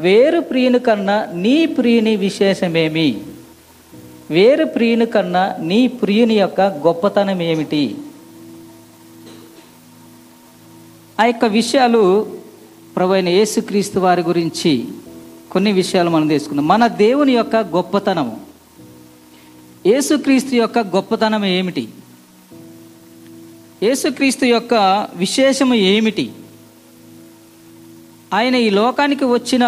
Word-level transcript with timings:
వేరు 0.00 0.40
ప్రియుని 0.40 0.78
కన్నా 0.78 1.28
నీ 1.34 1.66
ప్రియుని 1.66 2.16
విశేషమేమి? 2.16 3.20
వేరు 4.30 4.64
ప్రియుని 4.64 5.06
కన్నా 5.06 5.56
నీ 5.60 5.86
ప్రియుని 5.86 6.34
యొక్క 6.34 6.60
గొప్పతనం 6.60 7.42
ఏమిటి? 7.42 7.94
ఆ 11.20 11.24
యొక్క 11.24 11.44
విషయాలు 11.44 12.32
ప్రభు 12.96 13.12
అయిన 13.12 13.28
యేసుక్రీస్తు 13.28 13.98
వారి 13.98 14.22
గురించి 14.22 14.84
కొన్ని 15.50 15.72
విషయాలు 15.72 16.10
మనం 16.10 16.28
తీసుకుందాం. 16.28 16.68
మన 16.68 16.86
దేవుని 16.86 17.32
యొక్క 17.32 17.56
గొప్పతనము. 17.56 18.40
యేసుక్రీస్తు 19.86 20.54
యొక్క 20.54 20.78
గొప్పతనం 20.78 21.44
ఏమిటి? 21.44 21.88
యేసుక్రీస్తు 23.82 24.44
యొక్క 24.44 24.74
విశేషము 25.16 25.74
ఏమిటి? 25.74 26.30
ఆయన 28.34 28.54
ఈ 28.54 28.70
లోకానికి 28.70 29.24
వచ్చిన 29.24 29.64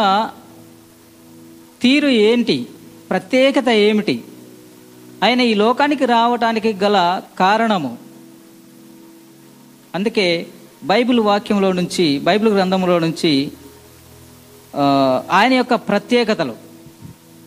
తీరు 1.82 2.08
ఏంటి? 2.08 2.66
ప్రత్యేకత 3.10 3.68
ఏమిటి? 3.68 4.24
ఆయన 5.24 5.40
ఈ 5.40 5.54
లోకానికి 5.54 6.04
రావటానికి 6.04 6.72
గల 6.72 7.22
కారణము. 7.38 7.98
అందుకే 9.94 10.46
బైబిల్ 10.84 11.20
వాక్యంలో 11.20 11.72
నుంచి 11.72 12.18
బైబిల్ 12.18 12.52
గ్రంథంలో 12.54 12.98
నుంచి 12.98 13.52
ఆయన 15.30 15.52
యొక్క 15.52 15.74
ప్రత్యేకతలు. 15.74 16.54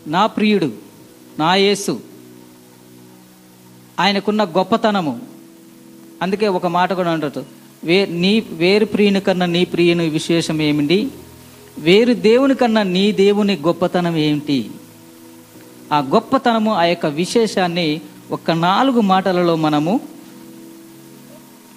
నా 0.07 0.25
ప్రియుడు 0.25 0.71
నా 1.39 1.55
యేసు 1.55 1.99
ఆయనకున్న 3.99 4.43
గొప్పతనము. 4.43 5.21
అందుకే 6.21 6.47
ఒక 6.47 6.65
మాట 6.65 6.93
కూడా 6.93 7.11
అంటారు. 7.11 7.45
వే 7.85 8.05
నీ 8.05 8.39
వేరు 8.39 8.85
ప్రియుని 8.85 9.19
కన్నా 9.19 9.45
నీ 9.45 9.65
ప్రియుని 9.65 10.09
విశేషం 10.09 10.61
ఏమిటి? 10.61 11.11
వేరు 11.79 12.13
దేవుని 12.13 12.55
కన్నా 12.55 12.83
నీ 12.83 13.11
దేవుని 13.11 13.55
గొప్పతనం 13.55 14.17
ఏమిటి? 14.17 14.71
ఆ 15.93 15.99
గొప్పతనము 15.99 16.73
ఆ 16.73 16.83
యొక్క 16.83 17.05
విశేషాన్ని 17.05 18.01
ఒక 18.31 18.51
నాలుగు 18.51 19.01
మాటలలో 19.01 19.55
మనము 19.55 19.99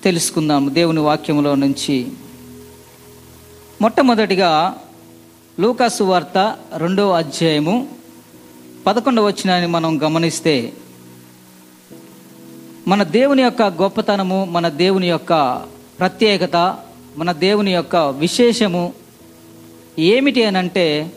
తెలుసుకుందాము 0.04 0.68
దేవుని 0.68 1.00
వాక్యములో 1.00 1.54
నుంచి. 1.54 2.08
మొట్టమొదటిగా 3.82 4.78
లూకాసు 5.60 6.04
వార్త 6.04 6.56
రెండవ 6.76 7.10
అధ్యాయము 7.10 7.88
పదకొండవ 8.86 9.26
వచ్చినాన్ని 9.26 9.68
మనం 9.68 10.02
గమనిస్తే 10.02 10.72
మన 12.88 13.02
దేవుని 13.02 13.42
యొక్క 13.42 13.62
గొప్పతనము 13.62 14.44
మన 14.44 14.68
దేవుని 14.68 15.08
యొక్క 15.08 15.62
ప్రత్యేకత 15.98 16.78
మన 17.16 17.32
దేవుని 17.32 17.72
యొక్క 17.72 17.96
విశేషము 17.96 18.92
ఏమిటి 19.98 20.44
అని 20.44 20.58
అంటే 20.58 21.12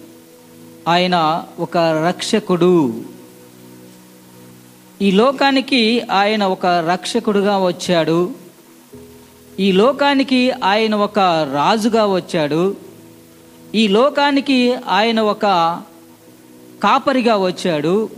ఆయన 0.87 1.43
ఒక 1.59 1.77
రక్షకుడు. 1.77 3.03
ఈ 5.01 5.11
లోకానికి 5.11 6.01
ఆయన 6.01 6.43
ఒక 6.43 6.65
రక్షకుడుగా 6.65 7.57
వచ్చాడు. 7.57 8.31
ఈ 9.59 9.71
లోకానికి 9.71 10.51
ఆయన 10.51 10.95
ఒక 10.95 11.19
రాజుగా 11.53 12.05
వచ్చాడు. 12.05 12.75
ఈ 13.75 13.87
లోకానికి 13.87 14.75
ఆయన 14.75 15.19
ఒక 15.19 15.45
కాపరిగా 16.83 17.37
వచ్చాడు. 17.37 18.09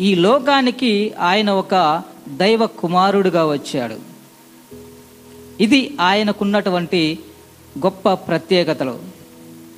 ఈ 0.00 0.14
లోకానికి 0.14 1.14
ఆయన 1.20 1.50
ఒక 1.50 2.02
దైవ 2.28 2.66
కుమారుడుగా 2.66 3.46
వచ్చాడు. 3.46 4.13
ఇది 5.60 5.96
ఆయనకున్నటువంటి 6.00 7.18
గొప్ప 7.78 8.12
ప్రత్యేకతలు. 8.12 8.98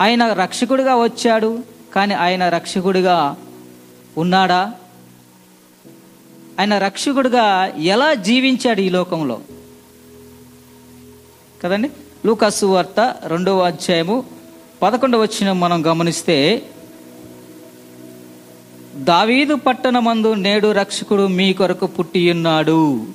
ఆయన 0.02 0.32
రక్షకుడిగా 0.32 0.94
వచ్చాడు 0.94 1.58
కానీ 1.94 2.14
ఆయన 2.14 2.48
రక్షకుడిగా 2.48 3.36
ఉన్నాడా? 4.18 4.74
ఆయన 6.60 6.78
రక్షకుడిగా 6.78 7.66
ఎలా 7.66 8.14
జీవించాడు 8.14 8.80
ఈ 8.80 8.88
లోకంలో? 8.88 9.40
కదండి? 11.62 11.90
లూకాసు 12.26 12.66
వార్త 12.66 13.16
రెండవ 13.24 13.60
అధ్యాయము 13.60 14.24
పదకొండవ 14.82 15.22
వచ్చిన 15.22 15.52
మనం 15.52 15.86
గమనిస్తే 15.86 16.62
దావీదు 18.94 19.54
పట్టణమందు 19.54 20.34
నేడు 20.34 20.72
రక్షకుడు 20.72 21.26
మీ 21.26 21.52
కొరకు 21.52 21.86
పుట్టియున్నాడు. 21.86 23.06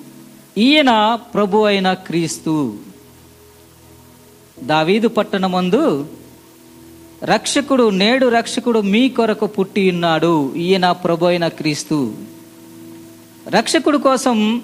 ఈయన 0.57 1.19
ప్రభు 1.34 1.57
అయిన 1.57 1.94
క్రీస్తు. 1.94 2.78
దావీదు 4.63 5.07
పట్టణమందు 5.07 6.07
రక్షకుడు 7.23 7.89
నేడు 7.89 8.28
రక్షకుడు 8.28 8.79
మీ 8.79 9.09
కొరకు 9.09 9.45
పుట్టి 9.45 9.91
ఉన్నాడు. 9.91 10.56
ఈయన 10.56 10.91
ప్రభు 10.91 11.25
అయిన 11.25 11.47
క్రీస్తు. 11.47 12.13
రక్షకుడు 13.47 13.97
కోసం 13.97 14.61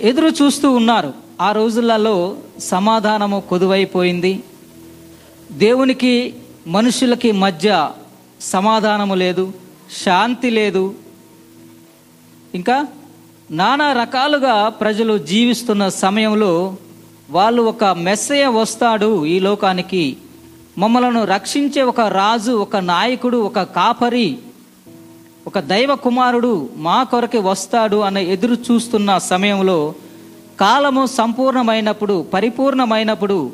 ఎదురు 0.00 0.28
చూస్తూ 0.28 0.72
ఉన్నారు. 0.72 1.12
ఆ 1.40 1.52
రోజులలో 1.52 2.36
సమాధానము 2.58 3.40
కొదువైపోయింది. 3.40 4.42
దేవునికి 5.52 6.34
మనుషులకి 6.66 7.32
మధ్య 7.32 7.90
సమాధానము 8.40 9.14
లేదు 9.14 9.52
శాంతి 10.04 10.50
లేదు. 10.50 10.94
ఇంకా 12.54 12.86
నానా 13.50 13.92
రకాలుగా 13.92 14.68
ప్రజలు 14.68 15.18
జీవిస్తున్న 15.18 15.88
సమయంలో 15.88 16.76
వాళ్ళు 17.30 17.62
ఒక 17.62 17.84
మెస్సయ 17.84 18.46
వస్తాడు 18.46 19.26
ఈ 19.26 19.40
లోకానికి. 19.40 20.16
మమ్మలను 20.78 21.24
రక్షించే 21.24 21.82
ఒక 21.82 22.00
రాజు 22.00 22.52
ఒక 22.52 22.76
నాయకుడు 22.76 23.36
ఒక 23.36 23.62
కాపరి 23.62 24.38
ఒక 25.46 25.58
దైవ 25.58 25.94
కుమారుడు 25.94 26.68
మా 26.76 27.02
కొరకి 27.02 27.38
వస్తాడు 27.38 27.96
అన్న 27.96 28.18
ఎదురు 28.18 28.54
చూస్తున్న 28.54 29.18
సమయంలో 29.18 29.94
కాలము 30.60 31.06
సంపూర్ణమైనప్పుడు 31.06 32.26
పరిపూర్ణమైనప్పుడు 32.34 33.52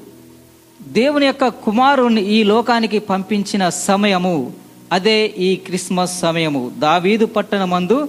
దేవుని 0.82 1.26
యొక్క 1.26 1.48
కుమారుణ్ణి 1.48 2.22
ఈ 2.22 2.42
లోకానికి 2.42 2.98
పంపించిన 2.98 3.68
సమయము. 3.68 4.52
అదే 4.92 5.26
ఈ 5.26 5.56
క్రిస్మస్ 5.56 6.20
సమయము. 6.20 6.72
దావీదు 6.78 7.26
పట్టణమందు 7.26 8.08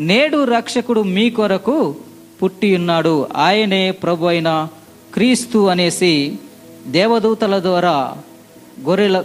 నేడు 0.00 0.44
రక్షకుడు 0.44 1.00
మీ 1.00 1.30
కొరకు 1.30 1.96
పుట్టి 2.42 2.76
ఉన్నాడు 2.76 3.28
ఆయనే 3.36 3.90
ప్రభు 3.90 4.26
అయిన 4.26 4.68
క్రీస్తు 5.14 5.58
అనేసి 5.66 6.38
దేవదూతల 6.86 7.58
ద్వారా 7.58 8.16
గొర్రెల 8.80 9.24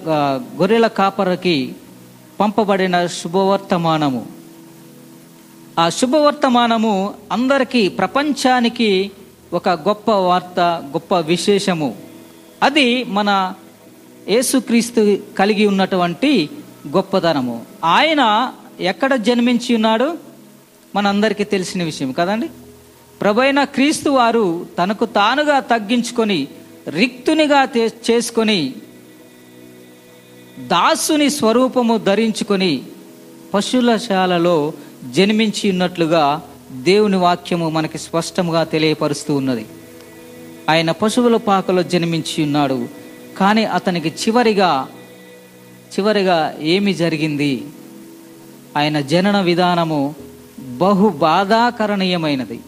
గొర్రెల 0.56 0.88
కాపరకి 0.88 1.76
పంపబడిన 2.40 3.08
శుభవర్తమానము. 3.08 4.26
ఆ 5.80 5.90
శుభవర్తమానము 5.90 7.14
అందరికీ 7.32 7.90
ప్రపంచానికి 7.90 9.12
ఒక 9.54 9.70
గొప్ప 9.70 10.12
వార్త 10.12 10.60
గొప్ప 10.86 11.16
విశేషము. 11.20 11.96
అది 12.64 13.04
మన 13.04 13.54
యేసుక్రీస్తు 14.28 15.18
కలిగి 15.38 15.66
ఉన్నటువంటి 15.66 16.50
గొప్పతనము 16.88 17.62
ఆయన 17.84 18.54
ఎక్కడ 18.80 19.16
జన్మించి 19.16 19.76
ఉన్నాడు? 19.76 20.35
మనందరికీ 20.96 21.44
తెలిసిన 21.44 21.84
విషయం 21.84 22.12
కదండి? 22.12 22.50
ప్రభైన 23.22 23.64
క్రీస్తు 23.64 24.10
వారు 24.10 24.66
తనకు 24.80 25.06
తానుగా 25.06 25.60
తగ్గించుకొని 25.60 26.48
రిక్తునిగా 26.90 27.68
చేసుకొని 28.10 28.74
దాసుని 30.60 31.30
స్వరూపము 31.30 31.98
ధరించుకొని 31.98 32.84
పశులశాలలో 33.54 34.74
జన్మించి 35.12 35.70
ఉన్నట్లుగా 35.70 36.42
దేవుని 36.72 37.18
వాక్యము 37.18 37.70
మనకి 37.70 37.98
స్పష్టంగా 37.98 38.64
తెలియపరుస్తూ 38.64 39.36
ఉన్నది. 39.36 39.66
ఆయన 40.70 40.92
పశువుల 40.92 41.38
పాకలో 41.38 41.84
జన్మించి 41.84 42.44
ఉన్నాడు. 42.44 42.88
కానీ 43.38 43.66
అతనికి 43.66 44.10
చివరిగా 44.10 44.88
చివరిగా 45.94 46.56
ఏమి 46.62 46.94
జరిగింది? 46.94 47.54
ఆయన 48.78 49.00
జనన 49.00 49.42
విధానము 49.42 50.16
బహు 50.78 51.10
బాధాకరణీయమైనది. 51.10 52.60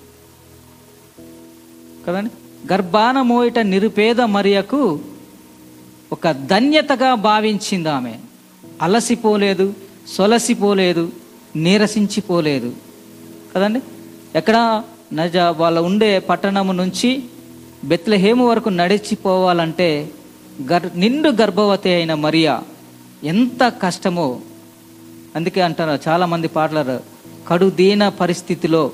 కదండి? 2.08 2.32
గర్భాన 2.74 3.22
మోయట 3.22 3.60
నిరుపేద 3.60 4.22
మరియకు 4.22 5.00
ఒక 6.12 6.32
ధన్యతగా 6.32 7.14
భావించింది 7.14 7.90
ఆమె. 7.90 8.16
అలసిపోలేదు 8.82 9.74
సొలసిపోలేదు 10.08 11.12
నీరసించిపోలేదు. 11.56 12.74
కదండి? 13.56 13.82
ఎక్కడ 14.36 14.84
నజ 15.14 15.38
వాళ్ళ 15.38 15.80
ఉండే 15.80 16.20
పట్టణము 16.20 16.74
నుంచి 16.74 17.24
బెత్లహేము 17.84 18.48
వరకు 18.48 18.70
నడిచిపోవాలంటే 18.70 20.10
గర్ 20.72 21.00
నిండు 21.00 21.30
గర్భవతి 21.30 21.90
అయిన 21.90 22.14
మరియా 22.14 22.64
ఎంత 23.24 23.74
కష్టమో. 23.82 24.40
అందుకే 25.36 25.62
అంటారు 25.62 26.10
చాలామంది 26.10 26.48
పాటలరు 26.48 27.17
కడుదీన 27.48 28.10
పరిస్థితిలో 28.10 28.92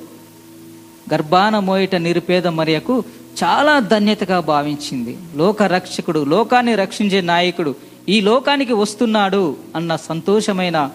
గర్భాన 1.13 1.59
మోయట 1.59 1.95
నిరుపేద 1.95 2.47
మరియకు 2.47 3.03
చాలా 3.44 3.79
ధన్యతగా 3.79 4.39
భావించింది. 4.39 5.17
లోక 5.35 5.63
రక్షకుడు 5.63 6.25
లోకాన్ని 6.25 6.75
రక్షించే 6.75 7.21
నాయకుడు 7.21 7.75
ఈ 8.09 8.21
లోకానికి 8.21 8.73
వస్తున్నాడు 8.73 9.55
అన్న 9.75 9.95
సంతోషమైన 9.95 10.91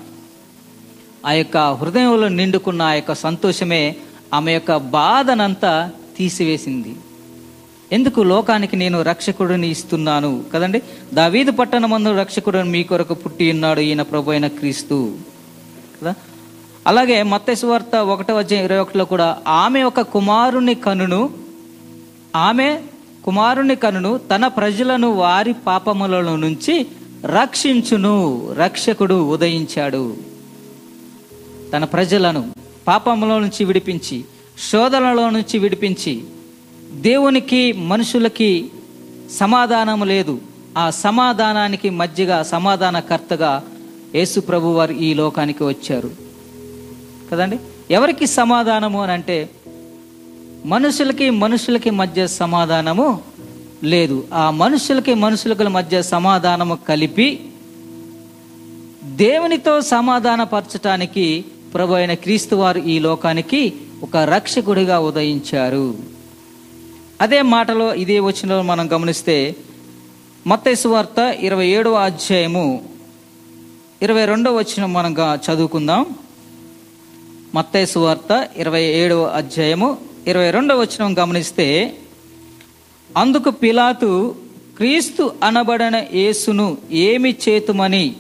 ఆ 1.27 1.33
యొక్క 1.33 1.57
హృదయంలో 1.57 2.29
నిండుకున్న 2.29 2.83
ఆ 2.83 2.93
యొక్క 2.93 3.15
సంతోషమే 3.15 3.97
ఆమె 4.35 4.53
యొక్క 4.53 4.77
బాధనంతా 4.77 5.91
తీసివేసింది. 6.17 6.97
ఎందుకు 7.93 8.21
లోకానికి 8.21 8.77
నేను 8.77 9.03
రక్షకుడిని 9.03 9.71
ఇస్తున్నాను 9.71 10.45
కదండి? 10.55 10.83
దావీదు 11.15 11.51
పట్టణమందు 11.51 12.19
రక్షకుడు 12.19 12.59
మీ 12.59 12.83
కొరకు 12.83 13.15
పుట్టి 13.15 13.51
ఉన్నాడు 13.51 13.81
ఈయన 13.81 14.03
ప్రభు 14.03 14.31
అయిన 14.31 14.47
క్రీస్తు. 14.47 15.17
కదా? 16.03 16.15
అలాగే 16.89 17.23
మత్తయి 17.23 17.99
ఒకటో 17.99 18.37
అధ్యాయం 18.37 18.65
ఇరవై 18.65 18.79
ఒకటిలో 18.79 19.05
కూడా 19.05 19.39
ఆమె 19.49 19.83
ఒక 19.83 20.01
కుమారుని 20.01 20.75
కనును 20.75 21.31
ఆమె 22.37 22.81
కుమారుని 23.25 23.77
కనును 23.77 24.19
తన 24.19 24.47
ప్రజలను 24.47 25.09
వారి 25.11 25.53
పాపములలో 25.53 26.37
నుంచి 26.37 26.87
రక్షించును 27.25 28.15
రక్షకుడు 28.53 29.31
ఉదయించాడు. 29.31 30.17
తన 31.73 31.85
ప్రజలను 31.85 32.53
పాపములో 32.89 33.39
నుంచి 33.39 33.65
విడిపించి 33.65 34.25
శోధనలో 34.73 35.31
నుంచి 35.31 35.59
విడిపించి 35.59 36.25
దేవునికి 36.91 37.73
మనుషులకి 37.73 38.71
సమాధానం 39.37 40.07
లేదు. 40.07 40.41
ఆ 40.79 40.91
సమాధానానికి 40.91 41.91
మధ్యగా 41.91 42.43
సమాధానకర్తగా 42.43 43.63
యేసు 44.15 44.41
ప్రభు 44.41 44.67
వారు 44.67 44.93
ఈ 44.93 45.15
లోకానికి 45.15 45.65
వచ్చారు. 45.65 46.28
కదండి? 47.33 47.59
ఎవరికి 47.91 48.27
సమాధానము 48.27 49.03
అని 49.03 49.13
అంటే 49.13 49.51
మనుషులకి 50.65 51.31
మనుషులకి 51.31 51.91
మధ్య 51.91 52.27
సమాధానము 52.27 53.21
లేదు. 53.85 54.27
ఆ 54.35 54.51
మనుషులకి 54.51 55.15
మనుషులకి 55.15 55.65
మధ్య 55.65 56.03
సమాధానము 56.03 56.79
కలిపి 56.89 57.41
దేవునితో 59.05 59.81
సమాధానపరచటానికి 59.81 61.45
ప్రభు 61.75 61.93
అయిన 61.93 62.15
క్రీస్తు 62.15 62.57
వారు 62.57 62.79
ఈ 62.79 62.99
లోకానికి 62.99 63.73
ఒక 64.03 64.17
రక్షకుడిగా 64.17 64.99
ఉదయించారు. 64.99 65.95
అదే 67.21 67.43
మాటలో 67.43 67.95
ఇదే 67.95 68.19
వచనంలో 68.19 68.63
మనం 68.63 68.93
గమనిస్తే 68.93 69.57
మత్తయి 70.47 70.89
వార్త 70.89 71.19
ఇరవై 71.41 71.67
ఏడవ 71.67 71.93
అధ్యాయము 71.93 72.89
ఇరవై 74.03 74.25
రెండవ 74.25 74.57
వచనం 74.57 74.93
మనం 74.93 75.17
చదువుకుందాం. 75.35 76.07
మత్తేసు 77.55 77.99
వార్త 77.99 78.49
ఇరవై 78.57 78.83
ఏడవ 78.83 79.23
అధ్యాయము 79.25 79.99
ఇరవై 80.27 80.51
రెండవ 80.51 80.81
వచనం 80.81 81.19
గమనిస్తే 81.19 81.67
అందుకు 83.17 83.51
పిలాతు 83.51 84.35
క్రీస్తు 84.77 85.33
అనబడిన 85.43 85.97
యేసును 86.13 86.67
ఏమి 86.93 87.37
చేతుమని 87.45 88.17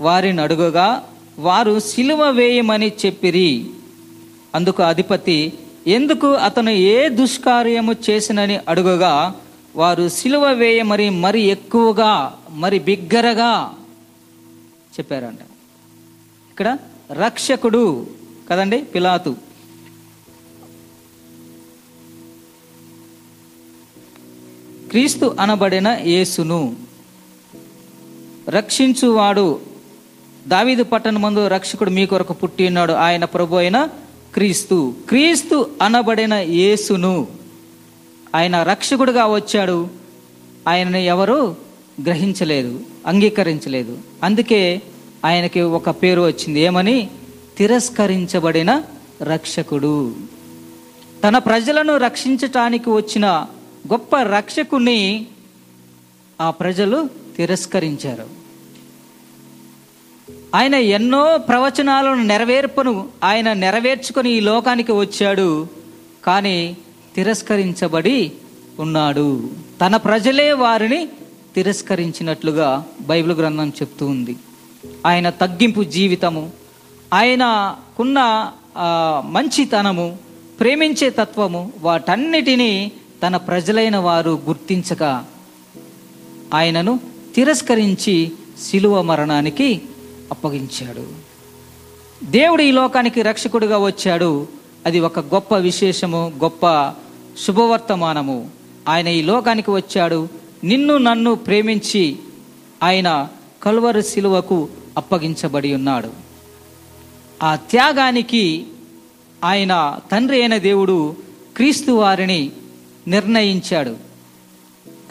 వారిని 0.00 0.42
అడుగగా 0.42 0.88
వారు 1.38 1.80
సిలువ 1.80 2.30
వేయమని 2.30 2.92
చెప్పిరి. 3.06 3.50
అందుకు 4.54 4.82
అధిపతి 4.82 5.52
ఎందుకు 5.86 6.32
అతను 6.48 6.70
ఏ 6.70 7.08
దుష్కార్యము 7.08 7.96
చేసినని 8.10 8.58
అడుగగా 8.68 9.14
వారు 9.76 10.08
సిలువ 10.08 10.52
వేయమని 10.52 11.10
మరి 11.24 11.40
ఎక్కువగా 11.40 12.12
మరి 12.50 12.78
బిగ్గరగా 12.78 13.52
చెప్పారంట. 14.96 15.42
ఇక్కడ 16.50 16.78
రక్షకుడు 17.24 17.84
కదండి? 18.48 18.78
పిలాతు. 18.82 19.36
క్రీస్తు 24.90 25.36
అనబడిన 25.40 25.88
యేసును 25.88 26.76
రక్షించువాడు. 28.48 29.60
దావీదు 30.46 30.82
పట్టణమందు 30.82 31.46
రక్షకుడు 31.46 31.90
మీ 31.90 32.06
కొరకు 32.06 32.32
పుట్టి 32.32 32.66
ఉన్నాడు. 32.66 32.92
ఆయన 32.92 33.24
ప్రభు 33.24 33.56
అయిన 33.56 33.88
క్రీస్తు. 34.34 34.94
క్రీస్తు 35.08 35.70
అనబడిన 35.82 36.34
యేసును 36.34 37.28
ఆయన 38.34 38.62
రక్షకుడుగా 38.62 39.26
వచ్చాడు. 39.26 39.88
ఆయనని 40.68 41.06
ఎవరు? 41.06 41.56
గ్రహించలేదు 42.04 42.80
అంగీకరించలేదు. 43.06 43.98
అందుకే 44.22 44.82
ఆయనకి 45.24 45.60
ఒక 45.60 45.90
పేరు 45.90 46.20
వచ్చింది. 46.20 46.60
ఏమని? 46.60 47.10
తిరస్కరించబడిన 47.58 48.82
రక్షకుడు. 49.22 50.16
తన 51.24 51.38
ప్రజలను 51.38 51.96
రక్షించటానికి 51.96 52.90
వచ్చిన 52.90 53.26
గొప్ప 53.92 54.16
రక్షకుణ్ణి 54.16 55.26
ఆ 56.40 56.50
ప్రజలు 56.50 57.10
తిరస్కరించారు. 57.36 58.26
ఆయన 60.54 60.74
ఎన్నో 60.74 61.38
ప్రవచనాలను 61.38 62.22
నెరవేర్పును 62.22 63.08
ఆయన 63.24 63.52
నెరవేర్చుకొని 63.52 64.30
ఈ 64.30 64.40
లోకానికి 64.40 64.92
వచ్చాడు 64.92 65.68
కానీ 66.24 66.76
తిరస్కరించబడి 67.14 68.32
ఉన్నాడు. 68.80 69.50
తన 69.80 69.96
ప్రజలే 69.96 70.52
వారిని 70.52 71.08
తిరస్కరించినట్లుగా 71.54 72.86
బైబిల్ 73.00 73.32
గ్రంథం 73.32 73.68
చెప్తూ 73.68 74.06
ఉంది. 74.06 74.36
ఆయన 75.06 75.30
తగ్గింపు 75.30 75.82
జీవితము 75.82 76.67
ఆయనకున్న 77.14 78.50
మంచితనము 79.26 80.18
ప్రేమించే 80.60 81.10
తత్వము 81.10 81.72
వాటన్నిటినీ 81.80 82.92
తన 83.26 83.36
ప్రజలైన 83.36 83.96
వారు 83.96 84.40
గుర్తించక 84.46 85.24
ఆయనను 86.54 87.00
తిరస్కరించి 87.34 88.32
శిలువ 88.62 89.02
మరణానికి 89.02 89.82
అప్పగించాడు. 90.30 91.06
దేవుడు 92.24 92.62
ఈ 92.62 92.70
లోకానికి 92.70 93.22
రక్షకుడిగా 93.22 93.78
వచ్చాడు. 93.78 94.48
అది 94.86 95.00
ఒక 95.00 95.18
గొప్ప 95.18 95.56
విశేషము 95.56 96.32
గొప్ప 96.42 96.94
శుభవర్తమానము. 97.46 98.50
ఆయన 98.88 99.08
ఈ 99.08 99.22
లోకానికి 99.22 99.70
వచ్చాడు. 99.70 100.28
నిన్ను 100.64 100.96
నన్ను 100.96 101.34
ప్రేమించి 101.34 102.16
ఆయన 102.82 103.28
కల్వరు 103.62 104.00
శిలువకు 104.00 104.68
అప్పగించబడి 104.96 105.74
ఉన్నాడు. 105.74 106.27
ఆ 107.42 107.56
త్యాగానికి 107.56 108.66
ఆయన 109.44 109.98
తండ్రి 110.12 110.40
అయిన 110.40 110.56
దేవుడు 110.56 111.16
క్రీస్తు 111.56 111.92
వారిని 111.92 112.50
నిర్ణయించాడు. 113.08 113.96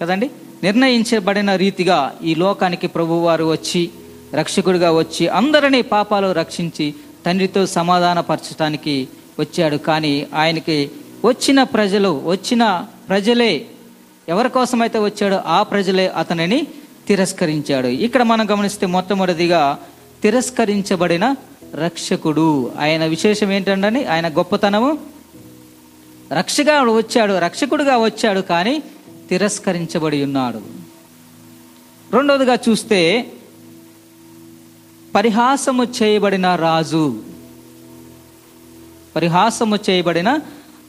కదండి? 0.02 0.32
నిర్ణయించబడిన 0.64 1.56
రీతిగా 1.56 2.16
ఈ 2.24 2.36
లోకానికి 2.36 2.88
ప్రభువారు 2.88 3.44
వచ్చి 3.44 3.90
రక్షకుడిగా 4.34 4.92
వచ్చి 4.92 5.28
అందరినీ 5.28 5.82
పాపాలు 5.82 6.32
రక్షించి 6.32 6.94
తండ్రితో 7.26 7.66
సమాధానపరచడానికి 7.66 9.08
వచ్చాడు. 9.40 9.76
కానీ 9.76 10.28
ఆయనకి 10.34 10.92
వచ్చిన 11.26 11.64
ప్రజలు 11.64 12.22
వచ్చిన 12.26 12.86
ప్రజలే 13.10 13.66
ఎవరి 14.30 14.50
కోసమైతే 14.50 15.00
వచ్చాడో 15.00 15.42
ఆ 15.46 15.64
ప్రజలే 15.64 16.08
అతనిని 16.08 16.68
తిరస్కరించాడు. 17.08 17.88
ఇక్కడ 17.88 18.24
మనం 18.24 18.52
గమనిస్తే 18.52 18.86
మొట్టమొదటిగా 18.86 19.80
తిరస్కరించబడిన 20.24 21.36
రక్షకుడు. 21.76 22.72
ఆయన 22.80 23.06
విశేషం 23.06 23.52
ఏంటండి 23.52 24.06
ఆయన 24.06 24.28
గొప్పతనము? 24.28 24.98
రక్షగా 26.32 26.82
వచ్చాడు 26.82 27.40
రక్షకుడుగా 27.40 27.98
వచ్చాడు 27.98 28.40
కానీ 28.40 28.84
తిరస్కరించబడి 29.30 30.24
ఉన్నాడు. 30.24 30.62
రెండవదిగా 32.16 32.58
చూస్తే 32.70 33.32
పరిహాసము 35.16 35.84
చేయబడిన 35.84 36.56
రాజు. 36.56 37.24
పరిహాసము 39.16 39.80
చేయబడిన 39.90 40.40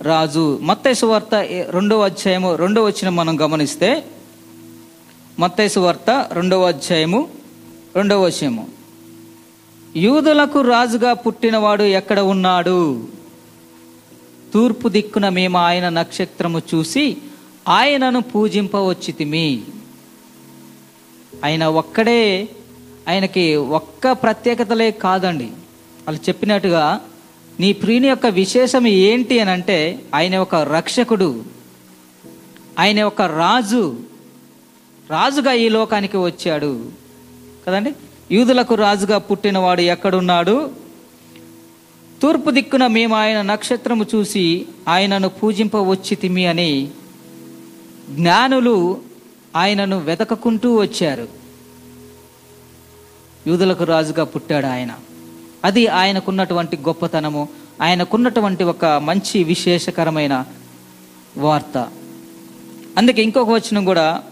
రాజు. 0.02 0.58
మత్తైసు 0.62 1.06
వార్త 1.06 1.34
రెండవ 1.70 2.04
అధ్యాయము 2.04 2.54
రెండవ 2.54 2.86
వచ్చిన 2.86 3.08
మనం 3.08 3.40
గమనిస్తే 3.40 4.04
మత్తైసు 5.38 5.80
వార్త 5.80 6.28
రెండవ 6.32 6.62
అధ్యాయము 6.62 7.28
రెండవ 7.96 8.24
వచనము. 8.24 8.77
యూదులకు 9.96 10.60
రాజుగా 10.60 11.12
పుట్టినవాడు 11.12 11.82
ఎక్కడ 11.82 12.20
ఉన్నాడు? 12.20 13.08
తూర్పు 14.54 14.88
దిక్కున 14.88 15.28
మేము 15.28 15.58
ఆయన 15.58 15.88
నక్షత్రము 15.88 16.62
చూసి 16.74 17.16
ఆయనను 17.68 18.20
పూజింపవచ్చితిమి. 18.20 19.62
ఆయన 21.44 21.64
ఒక్కడే 21.66 22.48
ఆయనకి 23.08 23.56
ఒక్క 23.56 24.12
ప్రత్యేకతలే 24.12 24.90
కాదండి. 24.90 25.44
వాళ్ళు 25.44 26.28
చెప్పినట్టుగా 26.28 27.00
నీ 27.60 27.72
ప్రియుని 27.72 28.08
యొక్క 28.08 28.26
విశేషం 28.26 28.86
ఏంటి 28.86 29.40
అని 29.40 29.50
అంటే 29.50 30.00
ఆయన 30.14 30.38
ఒక 30.38 30.54
రక్షకుడు 30.54 31.44
ఆయన 32.78 33.02
ఒక 33.02 33.22
రాజు 33.22 33.96
రాజుగా 35.10 35.52
ఈ 35.52 35.68
లోకానికి 35.68 36.16
వచ్చాడు. 36.16 36.90
కదండి? 37.66 37.94
యూదులకు 38.32 38.74
రాజుగా 38.74 39.18
పుట్టినవాడు 39.18 39.80
ఎక్కడున్నాడు? 39.80 40.70
తూర్పు 42.22 42.50
దిక్కున 42.50 42.86
మేము 42.86 43.16
ఆయన 43.16 43.42
నక్షత్రము 43.42 44.06
చూసి 44.14 44.66
ఆయనను 44.88 45.28
పూజింపవచ్చితిమి 45.28 46.46
అని 46.46 46.90
జ్ఞానులు 48.10 49.00
ఆయనను 49.56 49.98
వెతకకుంటూ 49.98 50.80
వచ్చారు. 50.80 51.28
యూదులకు 53.46 53.84
రాజుగా 53.84 54.24
పుట్టాడు 54.24 54.66
ఆయన. 54.66 54.94
అది 55.64 55.86
ఆయనకున్నటువంటి 55.86 56.76
గొప్పతనము 56.76 57.48
ఆయనకున్నటువంటి 57.82 58.64
ఒక 58.64 58.84
మంచి 58.84 59.44
విశేషకరమైన 59.44 60.44
వార్త. 61.36 61.88
అందుకే 62.98 63.22
ఇంకొక 63.22 63.48
వచనం 63.48 63.84
కూడా 63.84 64.22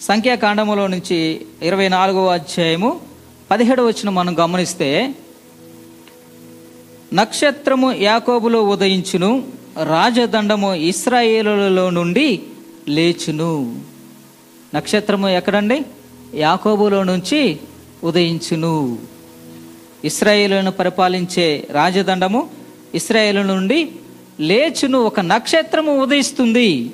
సంఖ్యాకాండములో 0.00 0.86
నుంచి 0.86 1.46
ఇరవై 1.62 1.88
నాలుగవ 1.88 2.26
అధ్యాయము 2.26 3.07
పదిహేడు 3.50 3.82
వచ్చిన 3.82 4.10
మనం 4.10 4.38
గమనిస్తే 4.38 5.14
నక్షత్రము 7.14 7.92
యాకోబులో 7.92 8.62
ఉదయించును 8.62 9.44
రాజదండము 9.84 10.74
ఇస్రాయేలులలో 10.74 11.90
నుండి 11.90 12.42
లేచును. 12.88 13.80
నక్షత్రము 14.74 15.28
ఎక్కడండి? 15.28 15.82
యాకోబులో 16.34 17.04
నుంచి 17.04 17.56
ఉదయించును. 18.04 18.98
ఇస్రాయేలును 20.04 20.70
పరిపాలించే 20.70 21.68
రాజదండము 21.70 22.50
ఇస్రాయేలు 22.94 23.42
నుండి 23.42 23.88
లేచును. 24.40 24.98
ఒక 24.98 25.20
నక్షత్రము 25.20 26.02
ఉదయిస్తుంది. 26.02 26.90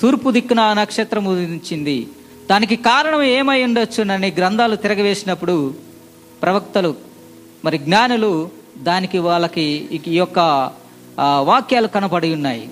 తూర్పు 0.00 0.30
దిక్కున 0.30 0.60
ఆ 0.60 0.74
నక్షత్రం 0.74 1.24
ఉదయించింది. 1.24 2.08
దానికి 2.50 2.76
కారణం 2.76 3.22
ఏమై 3.22 3.62
ఉండొచ్చునని 3.62 4.30
గ్రంథాలు 4.38 4.76
తిరగవేసినప్పుడు 4.76 5.74
ప్రవక్తలు 6.42 6.94
మరి 7.64 7.78
జ్ఞానులు 7.78 8.48
దానికి 8.78 9.18
వాళ్ళకి 9.18 9.62
ఈ 9.92 10.00
యొక్క 10.16 10.38
వాక్యాలు 11.40 11.86
కనపడి 11.86 12.34
ఉన్నాయి. 12.34 12.68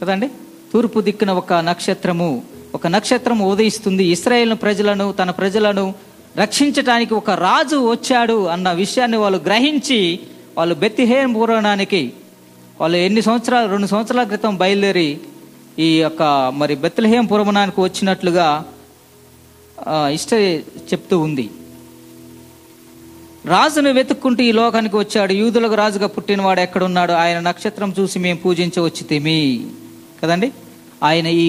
కదండి? 0.00 0.28
తూర్పు 0.72 1.00
దిక్కున 1.00 1.30
ఒక 1.30 1.52
నక్షత్రము 1.52 2.42
ఒక 2.74 2.86
నక్షత్రం 2.86 3.38
ఉదయిస్తుంది. 3.38 4.04
ఇస్రాయేల్ 4.04 4.54
ప్రజలను 4.54 5.12
తన 5.12 5.30
ప్రజలను 5.30 5.94
రక్షించటానికి 6.36 7.14
ఒక 7.14 7.30
రాజు 7.30 7.90
వచ్చాడు 7.90 8.46
అన్న 8.46 8.72
విషయాన్ని 8.72 9.16
వాళ్ళు 9.16 9.38
గ్రహించి 9.38 10.20
వాళ్ళు 10.58 10.74
బెత్తిహేం 10.74 11.32
పురాణానికి 11.32 12.12
వాళ్ళు 12.80 12.98
ఎన్ని 12.98 13.22
సంవత్సరాలు 13.22 13.70
రెండు 13.70 13.86
సంవత్సరాల 13.86 14.26
క్రితం 14.26 14.56
బయలుదేరి 14.56 15.18
ఈ 15.78 15.88
యొక్క 16.00 16.22
మరి 16.60 16.74
బెత్తలహేం 16.82 17.24
పురమణానికి 17.30 17.80
వచ్చినట్లుగా 17.80 18.46
ఇష్ట 20.18 20.32
చెప్తూ 20.90 21.16
ఉంది. 21.26 21.44
రాజును 23.52 23.90
వెతుక్కుంటూ 23.92 24.42
ఈ 24.42 24.52
లోకానికి 24.52 24.96
వచ్చాడు. 24.96 25.32
యూదులకు 25.32 25.74
రాజుగా 25.74 26.08
పుట్టినవాడు 26.14 26.60
ఎక్కడున్నాడు? 26.60 27.12
ఆయన 27.24 27.38
నక్షత్రం 27.40 27.90
చూసి 27.98 28.18
మేము 28.24 28.38
పూజించవచ్చు 28.44 29.02
తిమి 29.10 29.38
కదండి? 30.22 30.48
ఆయన 31.08 31.26
ఈ 31.44 31.48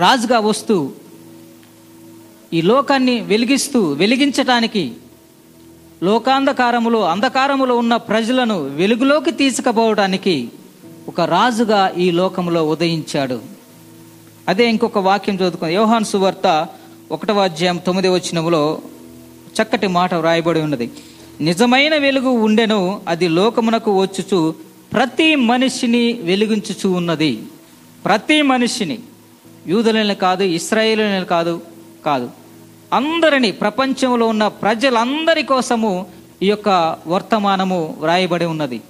రాజుగా 0.00 0.38
వస్తూ 0.48 0.76
ఈ 2.52 2.62
లోకాన్ని 2.70 3.14
వెలిగిస్తూ 3.32 3.80
వెలిగించటానికి 4.02 4.84
లోకాంధకారములో 6.08 7.00
అంధకారములో 7.12 7.74
ఉన్న 7.82 7.94
ప్రజలను 8.10 8.58
వెలుగులోకి 8.80 9.32
తీసుకుపోవడానికి 9.42 10.36
ఒక 11.08 11.20
రాజుగా 11.20 11.92
ఈ 11.98 12.10
లోకంలో 12.10 12.68
ఉదయించాడు. 12.68 13.40
అదే 14.48 14.68
ఇంకొక 14.68 14.98
వాక్యం 14.98 15.34
చదువుకుంది. 15.34 15.74
యోహాన్ 15.74 16.04
సువార్త 16.04 16.68
ఒకటవ 17.10 17.44
అధ్యాయం 17.44 17.76
తొమ్మిది 17.76 18.08
వచ్చినములో 18.08 18.78
చక్కటి 19.62 19.86
మాట 19.86 20.14
వ్రాయబడి 20.14 20.60
ఉన్నది. 20.60 20.90
నిజమైన 21.40 21.96
వెలుగు 21.96 22.28
ఉండెను 22.28 23.00
అది 23.08 23.28
లోకమునకు 23.28 24.00
వచ్చుచు 24.00 24.54
ప్రతి 24.92 25.34
మనిషిని 25.34 26.12
వెలిగించుచు 26.12 26.88
ఉన్నది. 26.88 27.42
ప్రతి 28.04 28.42
మనిషిని. 28.42 28.98
యూదులని 29.66 30.14
కాదు 30.14 30.42
ఇస్రాయేలులని 30.42 31.26
కాదు 31.26 31.62
కాదు. 32.06 32.30
అందరిని 32.92 33.52
ప్రపంచంలో 33.52 34.26
ఉన్న 34.26 34.48
ప్రజలందరి 34.48 35.42
కోసము 35.42 36.06
ఈ 36.42 36.46
యొక్క 36.46 36.96
వర్తమానము 37.06 37.96
వ్రాయబడి 38.00 38.44
ఉన్నది. 38.44 38.80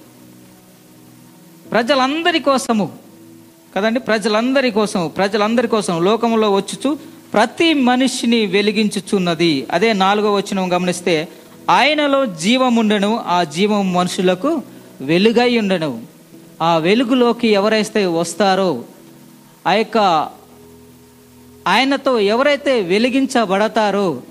ప్రజలందరి 1.73 2.39
కోసము 2.39 2.91
కదండి? 3.75 3.99
ప్రజలందరి 3.99 4.71
కోసం 4.71 5.11
ప్రజలందరి 5.17 5.67
కోసం 5.67 6.03
లోకంలో 6.03 6.51
వచ్చుచు 6.51 6.97
ప్రతి 7.33 7.73
మనిషిని 7.73 8.45
వెలిగించుచున్నది. 8.45 9.67
అదే 9.71 9.93
నాలుగో 9.93 10.33
వచ్చిన 10.33 10.75
గమనిస్తే 10.75 11.27
ఆయనలో 11.69 12.25
జీవముండను 12.25 13.23
ఆ 13.27 13.43
జీవం 13.43 13.93
మనుషులకు 13.93 14.61
వెలుగై 15.01 15.57
ఉండను. 15.57 16.01
ఆ 16.61 16.77
వెలుగులోకి 16.77 17.47
ఎవరైతే 17.47 18.05
వస్తారో 18.05 18.83
ఆ 19.67 19.73
యొక్క 19.73 19.97
ఆయనతో 21.67 22.19
ఎవరైతే 22.19 22.81
వెలిగించబడతారో 22.81 24.21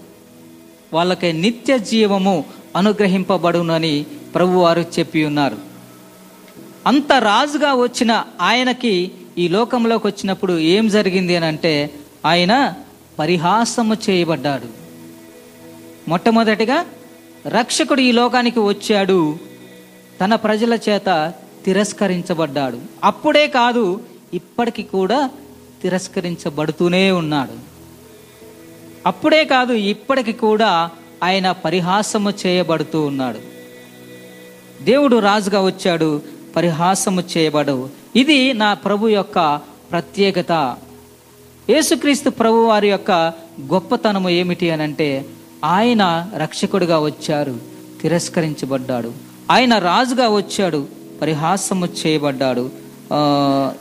వాళ్ళకి 0.93 1.33
నిత్య 1.33 1.79
జీవము 1.79 2.45
అనుగ్రహింపబడునని 2.77 4.07
ప్రభువారు 4.35 4.85
చెప్పి 4.99 5.25
ఉన్నారు. 5.25 5.72
అంత 6.87 7.13
రాజుగా 7.13 7.75
వచ్చిన 7.75 8.25
ఆయనకి 8.41 9.11
ఈ 9.39 9.49
లోకంలోకి 9.49 10.07
వచ్చినప్పుడు 10.07 10.59
ఏం 10.59 10.89
జరిగింది 10.89 11.37
అని 11.37 11.47
అంటే 11.47 11.91
ఆయన 12.27 12.75
పరిహాసము 13.19 13.97
చేయబడ్డాడు. 14.11 14.67
మొట్టమొదటిగా 16.09 16.87
రక్షకుడు 17.47 18.01
ఈ 18.01 18.13
లోకానికి 18.13 18.61
వచ్చాడు 18.61 19.39
తన 20.21 20.35
ప్రజల 20.35 20.79
చేత 20.89 21.33
తిరస్కరించబడ్డాడు. 21.65 22.79
అప్పుడే 23.05 23.47
కాదు 23.47 24.03
ఇప్పటికి 24.35 24.83
కూడా 24.83 25.31
తిరస్కరించబడుతూనే 25.83 27.11
ఉన్నాడు. 27.11 27.53
అప్పుడే 29.07 29.45
కాదు 29.45 29.73
ఇప్పటికి 29.73 30.33
కూడా 30.33 30.91
ఆయన 31.23 31.51
పరిహాసము 31.51 32.33
చేయబడుతూ 32.47 33.03
ఉన్నాడు. 33.03 33.53
దేవుడు 34.85 35.17
రాజుగా 35.17 35.63
వచ్చాడు 35.63 36.23
పరిహాసము 36.57 37.23
చేయబడు 37.33 37.89
ఇది 38.17 38.53
నా 38.53 38.75
ప్రభు 38.75 39.09
యొక్క 39.09 39.61
ప్రత్యేకత. 39.91 40.77
యేసుక్రీస్తు 41.71 42.31
ప్రభు 42.31 42.67
వారి 42.67 42.89
యొక్క 42.91 43.11
గొప్పతనము 43.73 44.31
ఏమిటి 44.31 44.71
అని 44.71 44.83
అంటే 44.83 45.25
ఆయన 45.65 46.31
రక్షకుడిగా 46.37 46.99
వచ్చారు 46.99 47.55
తిరస్కరించబడ్డాడు. 48.03 49.13
ఆయన 49.51 49.79
రాజుగా 49.79 50.29
వచ్చాడు 50.29 50.87
పరిహాసము 51.23 51.89
చేయబడ్డాడు. 52.01 52.71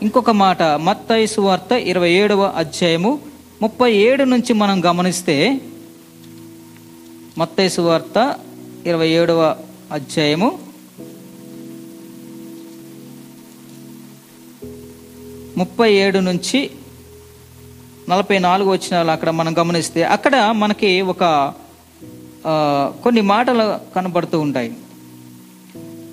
ఇంకొక 0.02 0.32
మాట 0.32 0.64
మత్తయి 0.64 1.28
సువార్త 1.28 1.72
ఇరవై 1.72 2.10
ఏడవ 2.10 2.42
అధ్యాయము 2.56 3.20
ముప్పై 3.62 3.92
ఏడు 3.92 4.24
నుంచి 4.24 4.54
మనం 4.54 4.86
గమనిస్తే 4.86 5.62
మత్తయి 7.38 7.70
సువార్త 7.70 8.36
ఇరవై 8.86 9.08
ఏడవ 9.08 9.56
అధ్యాయము 9.92 10.60
ముప్పై 15.58 15.92
ఏడు 15.96 16.20
నుంచి 16.20 16.60
నలభై 18.10 18.40
నాలుగు 18.40 18.70
వచ్చిన 18.72 19.12
అక్కడ 19.12 19.30
మనం 19.30 19.58
గమనిస్తే 19.60 20.04
అక్కడ 20.08 20.36
మనకి 20.54 21.02
ఒక 21.08 21.24
కొన్ని 23.04 23.22
మాటలు 23.24 23.66
కనబడుతూ 23.96 24.40
ఉంటాయి. 24.40 24.72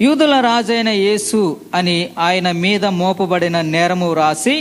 యూదుల 0.01 0.41
రాజైన 0.41 0.89
యేసు 0.89 1.41
అని 1.75 2.11
ఆయన 2.19 2.53
మీద 2.57 2.85
మోపబడిన 2.95 3.61
నేరము 3.67 4.13
రాసి 4.13 4.57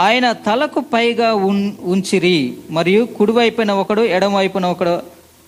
ఆయన 0.00 0.32
తలకు 0.46 0.80
పైగా 0.92 1.34
ఉన్- 1.44 1.74
ఉంచిరి 1.84 2.38
మరియు 2.70 3.04
కుడివైపున 3.18 3.72
ఒకడు 3.72 4.00
ఎడమవైపున 4.10 4.66
ఒకడు 4.66 4.94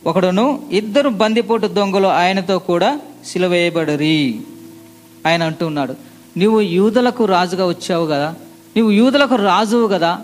ఒకడును 0.02 0.44
ఇద్దరు 0.70 1.08
బందిపోటు 1.14 1.66
దొంగలు 1.68 2.06
ఆయనతో 2.14 2.58
కూడా 2.58 2.90
సిలువేయబడరి 3.26 4.18
ఆయన 5.26 5.42
అంటున్నాడు 5.42 5.94
నువ్వు 6.38 6.60
యూదులకు 6.70 7.24
రాజుగా 7.24 7.66
వచ్చావు 7.66 8.06
కదా 8.06 8.28
నువ్వు 8.76 8.92
యూదులకు 8.92 9.34
రాజువు 9.34 9.88
కదా. 9.88 10.20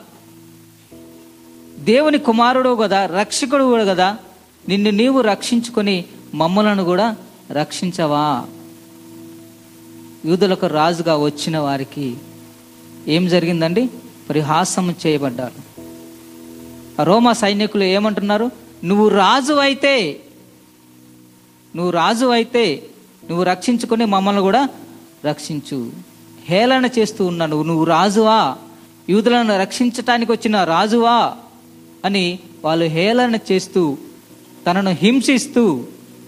దేవుని 1.78 2.18
కుమారుడు 2.18 2.76
కదా 2.76 3.06
రక్షకుడు 3.06 3.84
కదా. 3.88 4.16
నిన్ను 4.68 4.90
నీవు 4.90 5.20
రక్షించుకొని 5.20 6.04
మమ్మలను 6.34 6.84
కూడా 6.84 7.16
రక్షించవా. 7.52 8.44
యూదులకు 10.24 10.66
రాజుగా 10.66 11.16
వచ్చిన 11.16 11.58
వారికి 11.58 12.16
ఏం 13.08 13.28
జరిగిందండి? 13.28 13.90
పరిహాసం 14.30 14.94
చేయబడ్డారు. 15.06 15.84
రోమా 17.02 17.32
సైనికులు 17.32 17.84
ఏమంటున్నారు? 17.84 18.50
నువ్వు 18.84 19.08
రాజు 19.08 19.52
అయితే 19.52 20.20
నువ్వు 21.76 21.90
రాజు 21.90 22.26
అయితే 22.26 22.86
నువ్వు 23.28 23.44
రక్షించుకొని 23.44 24.04
మమ్మల్ని 24.04 24.42
కూడా 24.42 24.68
రక్షించు. 25.26 26.11
హేళన 26.48 26.86
చేస్తూ 26.98 27.26
ఉన్నాను. 27.26 27.62
నువ్వు 27.62 27.84
రాజువా? 27.84 28.56
యూదులను 29.08 29.60
రక్షించటానికి 29.60 30.32
వచ్చిన 30.32 30.64
రాజువా? 30.64 31.32
అని 32.04 32.38
వాళ్ళు 32.64 32.84
హేళన 32.84 33.38
చేస్తూ 33.52 33.98
తనను 34.66 34.90
హింసిస్తూ 34.90 35.84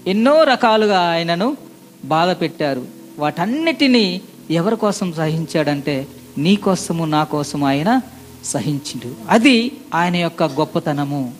ఎన్నో 0.06 0.42
రకాలుగా 0.42 1.10
ఆయనను 1.10 1.56
బాధ 2.04 2.30
పెట్టారు. 2.30 2.86
వాటన్నిటినీ 3.18 4.20
ఎవరి 4.50 4.76
కోసం 4.76 5.12
సహించాడంటే 5.12 6.06
నీ 6.38 6.56
కోసము 6.56 7.04
నా 7.04 7.24
కోసము 7.24 7.66
ఆయన 7.66 8.00
సహించిండు. 8.44 9.14
అది 9.28 9.72
ఆయన 9.94 10.16
యొక్క 10.16 10.42
గొప్పతనము. 10.42 11.34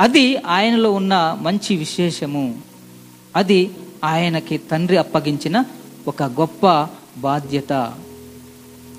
అది 0.00 0.36
ఆయనలో 0.36 0.92
ఉన్న 0.92 1.38
మంచి 1.42 1.76
విశేషము. 1.76 2.58
అది 3.36 3.70
ఆయనకి 4.04 4.58
తండ్రి 4.58 4.96
అప్పగించిన 4.96 5.64
ఒక 6.08 6.22
గొప్ప 6.22 6.66
బాధ్యత. 7.16 7.94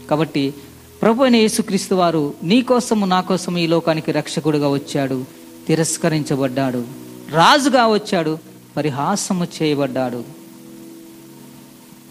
కాబట్టి 0.09 0.53
ప్రభు 1.01 1.23
అయిన 1.23 1.35
యేసుక్రీస్తు 1.35 1.95
వారు 1.95 2.33
నీ 2.43 2.61
కోసము 2.61 3.05
నా 3.05 3.21
కోసము 3.21 3.57
ఈ 3.57 3.67
లోకానికి 3.67 4.11
రక్షకుడుగా 4.11 4.69
వచ్చాడు 4.69 5.25
తిరస్కరించబడ్డాడు 5.67 6.85
రాజుగా 7.29 7.87
వచ్చాడు 7.87 8.37
పరిహాసము 8.77 9.47
చేయబడ్డాడు. 9.61 10.23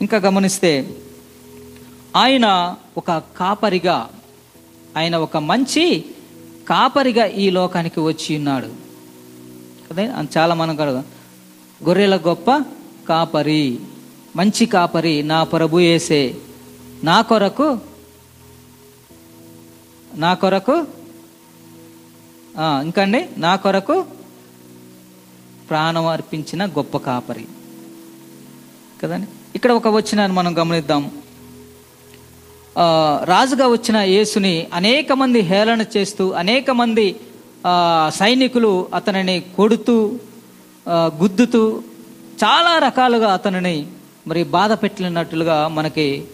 ఇంకా 0.00 0.16
గమనిస్తే 0.16 0.96
ఆయన 2.16 2.75
ఒక 2.96 3.11
కాపరిగా 3.11 4.11
ఆయన 4.96 5.16
ఒక 5.16 5.37
మంచి 5.37 6.04
కాపరిగా 6.68 7.26
ఈ 7.26 7.50
లోకానికి 7.50 8.00
వచ్చి 8.00 8.37
ఉన్నాడు. 8.37 8.68
కదా 9.90 10.26
చాలా 10.38 10.54
మనం 10.54 10.80
గొర్రెల 11.84 12.16
గొప్ప 12.16 12.64
కాపరి. 13.08 13.78
మంచి 14.37 14.64
కాపరి 14.67 15.14
నా 15.23 15.38
ప్రభు 15.53 15.81
ఏసే 15.95 16.23
నా 17.05 17.17
కొరకు 17.31 17.69
నా 20.14 20.31
కొరకు 20.43 20.76
ఇంకా 22.59 22.81
ఇంకండి 22.85 23.21
నా 23.45 23.53
కొరకు 23.57 23.97
ప్రాణం 25.71 26.07
అర్పించిన 26.07 26.62
గొప్ప 26.67 26.97
కాపరి. 27.07 27.47
కదండి? 29.03 29.26
ఇక్కడ 29.55 29.73
ఒక 29.79 29.88
వచ్చిన 29.88 30.26
మనం 30.38 30.53
గమనిద్దాం. 30.59 31.05
రాజుగా 33.25 33.67
వచ్చిన 33.69 33.97
యేసుని 34.14 34.55
అనేక 34.75 35.12
మంది 35.12 35.41
హేళన 35.50 35.83
చేస్తూ 35.97 36.25
అనేక 36.43 36.71
మంది 36.81 37.07
సైనికులు 38.21 38.73
అతనిని 38.95 39.37
కొడుతూ 39.57 39.97
గుద్దుతూ 41.21 41.62
చాలా 42.43 42.73
రకాలుగా 42.87 43.29
అతనిని 43.33 43.76
మరి 44.26 44.45
బాధ 44.45 44.73
పెట్టినట్లుగా 44.73 45.69
మనకి 45.69 46.25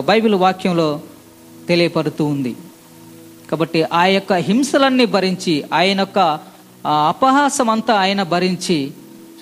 బైబిల్ 0.00 0.34
వాక్యంలో 0.34 1.00
తెలియపడుతూ 1.68 2.24
ఉంది. 2.24 2.56
కాబట్టి 3.50 3.82
ఆ 3.82 4.04
యొక్క 4.04 4.32
హింసలన్నీ 4.32 5.06
భరించి 5.06 5.64
ఆయన 5.72 6.00
యొక్క 6.00 6.38
అపహాసం 6.86 7.70
అంతా 7.70 7.94
ఆయన 7.94 8.22
భరించి 8.22 8.92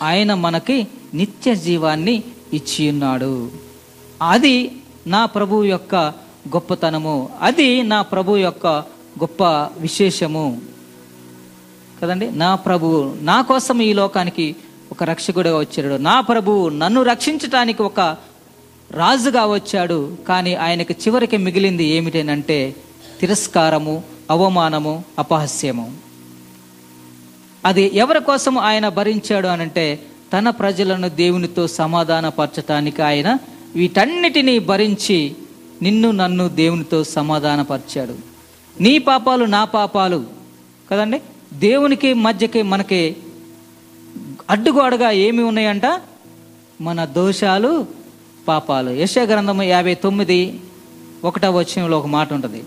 ఆయన 0.02 0.34
మనకి 0.34 0.86
నిత్య 1.14 1.54
జీవాన్ని 1.54 2.22
ఇచ్చి 2.52 2.90
ఉన్నాడు. 2.90 3.50
అది 4.30 4.72
నా 5.06 5.26
ప్రభు 5.26 5.64
యొక్క 5.64 5.94
గొప్పతనము. 6.48 7.28
అది 7.40 7.82
నా 7.82 8.02
ప్రభు 8.02 8.36
యొక్క 8.36 8.66
గొప్ప 9.20 9.44
విశేషము. 9.78 10.62
కదండి? 12.02 12.30
నా 12.30 12.54
ప్రభు 12.54 13.16
నా 13.20 13.42
కోసం 13.42 13.80
ఈ 13.82 13.92
లోకానికి 13.92 14.56
ఒక 14.92 15.04
రక్షకుడిగా 15.04 15.58
వచ్చాడు. 15.58 15.94
నా 15.94 16.20
ప్రభు 16.20 16.68
నన్ను 16.68 17.02
రక్షించటానికి 17.02 17.82
ఒక 17.82 18.16
రాజుగా 18.90 19.46
వచ్చాడు. 19.46 20.16
కానీ 20.28 20.54
ఆయనకు 20.54 20.92
చివరికి 20.92 21.36
మిగిలింది 21.36 21.84
ఏమిటేనంటే 21.84 22.74
తిరస్కారము 23.20 24.02
అవమానము 24.30 25.04
అపహాస్యము. 25.18 25.96
అది 27.64 27.90
ఎవరి 27.94 28.20
కోసం 28.20 28.58
ఆయన 28.58 28.88
భరించాడు 28.88 29.48
అనంటే 29.48 30.02
తన 30.32 30.50
ప్రజలను 30.50 31.08
దేవునితో 31.08 31.66
సమాధానపరచటానికి 31.66 33.02
ఆయన 33.02 33.36
వీటన్నిటినీ 33.74 34.58
భరించి 34.58 35.34
నిన్ను 35.82 36.10
నన్ను 36.10 36.48
దేవునితో 36.48 37.04
సమాధానపరిచాడు. 37.04 38.14
నీ 38.80 38.98
పాపాలు 38.98 39.44
నా 39.44 39.64
పాపాలు 39.64 40.26
కదండి? 40.90 41.20
దేవునికి 41.52 42.14
మధ్యకి 42.14 42.62
మనకి 42.62 43.16
అడ్డుగోడగా 44.50 45.10
ఏమి 45.10 45.42
ఉన్నాయంట? 45.42 46.00
మన 46.80 47.04
దోషాలు 47.04 47.86
పాపాలు. 48.48 48.90
యశ 48.90 49.18
గ్రంథము 49.18 49.62
యాభై 49.62 49.94
తొమ్మిది 49.94 50.60
ఒకటవ 51.24 51.58
వచ్చంలో 51.58 51.98
ఒక 51.98 52.06
మాట 52.06 52.32
ఉంటుంది. 52.32 52.64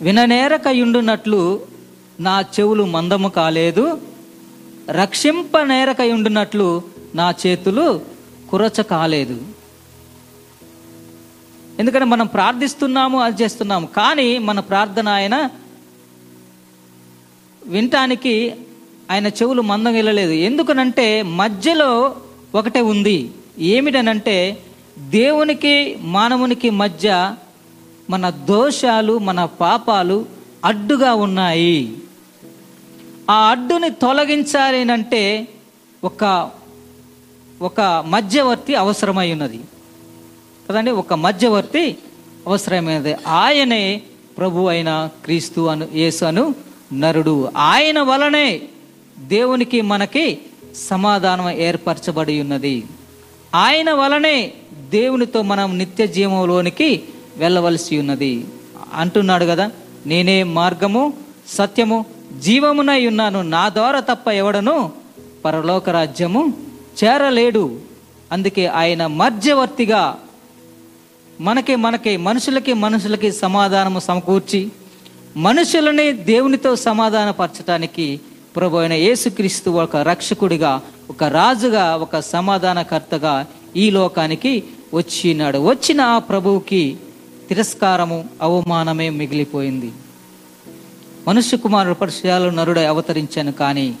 విననేరకయుండునట్లు 0.00 1.60
నా 2.20 2.40
చెవులు 2.40 2.84
మందము 2.84 3.28
కాలేదు 3.28 4.00
రక్షింపనేరకయుండునట్లు 4.90 6.82
నా 7.14 7.34
చేతులు 7.46 8.00
కురచ 8.50 8.82
కాలేదు. 8.82 9.40
ఎందుకంటే 11.78 12.04
మనం 12.04 12.26
ప్రార్థిస్తున్నాము 12.26 13.20
అది 13.20 13.42
చేస్తున్నాము. 13.42 13.86
కానీ 13.86 14.38
మన 14.38 14.60
ప్రార్థన 14.60 15.08
ఆయన 15.08 15.50
వినటానికి 17.66 18.54
ఆయన 19.10 19.26
చెవులు 19.26 19.62
మందం 19.62 19.92
వెళ్ళలేదు. 19.92 20.32
ఎందుకనంటే 20.32 21.22
మధ్యలో 21.22 22.16
ఒకటే 22.54 22.80
ఉంది. 22.80 23.30
ఏమిటనంటే 23.58 24.62
దేవునికి 24.98 25.96
మానవునికి 26.00 26.70
మధ్య 26.70 27.34
మన 28.10 28.30
దోషాలు 28.30 29.18
మన 29.18 29.44
పాపాలు 29.44 30.26
అడ్డుగా 30.64 31.14
ఉన్నాయి. 31.14 31.98
ఆ 33.30 33.50
అడ్డుని 33.50 33.90
తొలగించాలి 33.90 34.92
అంటే 34.92 35.48
ఒక 36.04 36.50
ఒక 37.62 37.80
మధ్యవర్తి 38.06 38.74
అవసరమై 38.74 39.32
ఉన్నది. 39.32 39.60
కదండి? 40.70 40.90
ఒక 40.90 41.14
మధ్యవర్తి 41.14 41.96
అవసరమైనది. 42.46 43.14
ఆయనే 43.26 44.02
ప్రభు 44.38 44.66
అయిన 44.66 45.08
క్రీస్తు 45.24 45.60
అను 45.60 45.88
యేసు 45.94 46.24
అను 46.24 46.54
నరుడు. 46.92 47.48
ఆయన 47.56 48.00
వలనే 48.00 48.62
దేవునికి 49.18 49.80
మనకి 49.80 50.38
సమాధానం 50.88 51.50
ఏర్పరచబడి 51.50 52.40
ఉన్నది. 52.40 52.84
ఆయన 53.54 53.92
వలనే 53.92 54.52
దేవునితో 54.90 55.42
మనం 55.42 55.78
నిత్య 55.78 56.06
జీవంలోనికి 56.06 57.02
వెళ్ళవలసి 57.36 57.98
ఉన్నది. 57.98 58.44
అంటున్నాడు 58.94 59.44
కదా 59.44 59.70
నేనే 60.06 60.42
మార్గము 60.42 61.12
సత్యము 61.48 62.04
జీవమునై 62.40 63.06
ఉన్నాను 63.06 63.42
నా 63.42 63.68
ద్వారా 63.68 64.00
తప్ప 64.00 64.28
ఎవడను 64.28 64.92
పరలోక 65.44 65.90
రాజ్యము 65.90 66.52
చేరలేడు. 67.04 67.80
అందుకే 68.32 68.66
ఆయన 68.66 69.06
మధ్యవర్తిగా 69.06 70.20
మనకి 71.40 71.76
మనకి 71.76 72.16
మనుషులకి 72.16 72.72
మనుషులకి 72.72 73.32
సమాధానము 73.32 73.98
సమకూర్చి 73.98 74.68
మనుషులని 75.36 76.12
దేవునితో 76.12 76.76
సమాధానపరచటానికి 76.76 78.20
ప్రభు 78.56 78.76
అయిన 78.76 78.92
యేసుక్రీస్తు 78.92 79.70
ఒక 79.70 79.96
రక్షకుడిగా 79.96 80.82
ఒక 81.10 81.24
రాజుగా 81.24 81.96
ఒక 81.96 82.18
సమాధానకర్తగా 82.20 83.46
ఈ 83.76 83.90
లోకానికి 83.90 84.64
వచ్చినాడు. 84.94 85.58
వచ్చిన 85.58 86.00
ఆ 86.00 86.18
ప్రభువుకి 86.18 86.96
తిరస్కారము 87.48 88.28
అవమానమే 88.42 89.10
మిగిలిపోయింది. 89.10 89.92
మనుష్య 91.28 91.56
కుమారుడు 91.56 91.94
పరిచయాలు 91.94 92.50
నరుడై 92.50 92.84
అవతరించాను 92.84 93.52
కానీ 93.52 93.94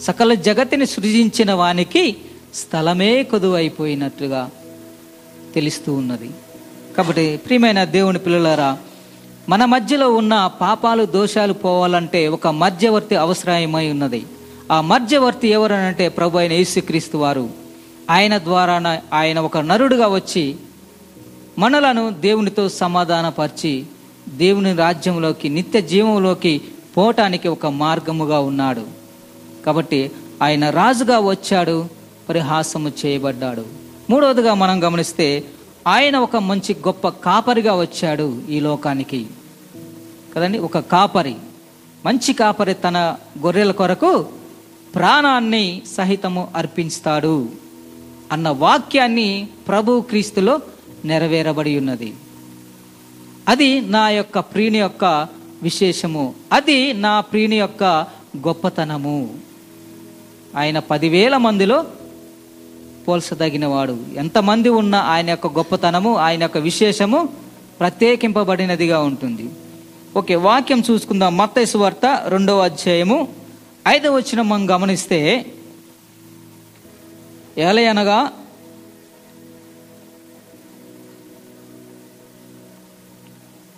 సకల 0.00 0.34
జగతిని 0.34 0.86
సృజించిన 0.86 1.52
వానికి 1.52 2.16
స్థలమే 2.54 3.22
కొదువైపోయినట్లుగా 3.22 4.50
తెలుస్తూ 5.54 5.92
ఉన్నది. 5.92 6.30
కాబట్టి 6.96 7.36
ప్రియమైన 7.36 7.84
దేవుని 7.84 8.18
పిల్లలారా 8.18 8.78
మన 9.48 9.64
మధ్యలో 9.64 10.12
ఉన్న 10.14 10.50
పాపాలు 10.60 11.04
దోషాలు 11.04 11.52
పోవాలంటే 11.52 12.28
ఒక 12.28 12.46
మధ్యవర్తి 12.48 13.16
అవసరమై 13.16 13.90
ఉన్నది. 13.90 14.26
ఆ 14.72 14.80
మధ్యవర్తి 14.80 15.48
ఎవరనంటే 15.48 16.08
ప్రభు 16.08 16.38
అయిన 16.38 16.52
యేసుక్రీస్తు 16.52 17.16
వారు. 17.16 17.50
ఆయన 18.10 18.38
ద్వారా 18.38 19.00
ఆయన 19.12 19.38
ఒక 19.40 19.58
నరుడుగా 19.58 20.08
వచ్చి 20.08 20.56
మనలను 21.58 22.10
దేవునితో 22.10 22.68
సమాధానపరిచి 22.68 23.84
దేవుని 24.28 24.72
రాజ్యంలోకి 24.72 25.48
నిత్య 25.48 25.80
జీవంలోకి 25.80 26.60
పోవటానికి 26.96 27.48
ఒక 27.48 27.66
మార్గముగా 27.66 28.38
ఉన్నాడు. 28.40 28.82
కాబట్టి 29.66 30.10
ఆయన 30.42 30.70
రాజుగా 30.70 31.18
వచ్చాడు 31.18 31.86
పరిహాసము 32.28 32.92
చేయబడ్డాడు. 33.06 33.64
మూడవదిగా 34.10 34.54
మనం 34.54 34.84
గమనిస్తే 34.84 35.44
ఆయన 35.86 36.16
ఒక 36.16 36.36
మంచి 36.36 36.74
గొప్ప 36.74 37.08
కాపరిగా 37.08 37.80
వచ్చాడు 37.80 38.42
ఈ 38.48 38.60
లోకానికి. 38.60 39.26
కదండి? 40.36 40.58
ఒక 40.58 40.78
కాపరి. 40.78 41.36
మంచి 42.06 42.32
కాపరి 42.32 42.74
తన 42.74 43.16
గొర్రెల 43.38 43.70
కొరకు 43.70 44.26
ప్రాణాన్ని 44.94 45.82
సహితము 45.96 46.48
అర్పిస్తాడు 46.56 47.48
అన్న 48.32 48.48
వాక్యాన్ని 48.48 49.48
ప్రభు 49.68 50.00
క్రీస్తులో 50.00 50.60
నెరవేరబడి 51.04 51.78
ఉన్నది. 51.78 52.14
అది 53.48 53.80
నా 53.80 54.08
యొక్క 54.08 54.38
ప్రియుని 54.38 54.78
యొక్క 54.78 55.28
విశేషము. 55.62 56.34
అది 56.52 56.92
నా 56.92 57.20
ప్రియుని 57.20 57.58
యొక్క 57.58 57.84
గొప్పతనము. 58.36 59.34
ఆయన 60.56 60.78
పదివేల 60.78 61.36
మందిలో 61.36 61.84
పోల్చదగినవాడు 63.08 63.98
ఎంతమంది 64.16 64.68
ఉన్నా 64.68 64.98
ఆయన 64.98 65.30
యొక్క 65.30 65.46
గొప్పతనము 65.46 66.16
ఆయన 66.16 66.42
యొక్క 66.42 66.58
విశేషము 66.58 67.28
ప్రత్యేకింపబడినదిగా 67.80 69.00
ఉంటుంది. 69.00 69.50
ఓకే 70.16 70.34
వాక్యం 70.34 70.82
చూసుకుందాం. 70.90 71.36
మత్తైసు 71.36 71.78
వార్త 71.78 72.24
రెండవ 72.28 72.60
అధ్యాయము. 72.60 73.28
ఐదవ 73.88 74.16
వచ్చిన 74.16 74.42
మనం 74.42 74.70
గమనిస్తే 74.70 75.46
ఎలయనగా 77.58 78.30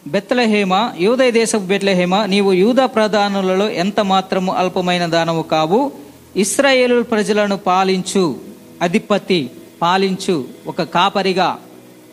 బెత్లహేమ 0.07 0.93
యూదయ 0.99 1.31
దేశపు 1.31 1.67
బెత్లహేమ 1.73 2.25
నీవు 2.25 2.53
యూద 2.53 2.77
ప్రధానులలో 2.85 3.69
ఎంత 3.69 4.01
మాత్రము 4.01 4.53
అల్పమైన 4.53 5.07
దానము 5.07 5.43
కావు? 5.43 5.93
ఇస్రాయేలు 6.37 7.03
ప్రజలను 7.03 7.57
పాలించు. 7.57 8.48
అధిపతి 8.83 9.51
పాలించు 9.83 10.45
ఒక 10.67 10.83
కాపరిగా 10.83 11.59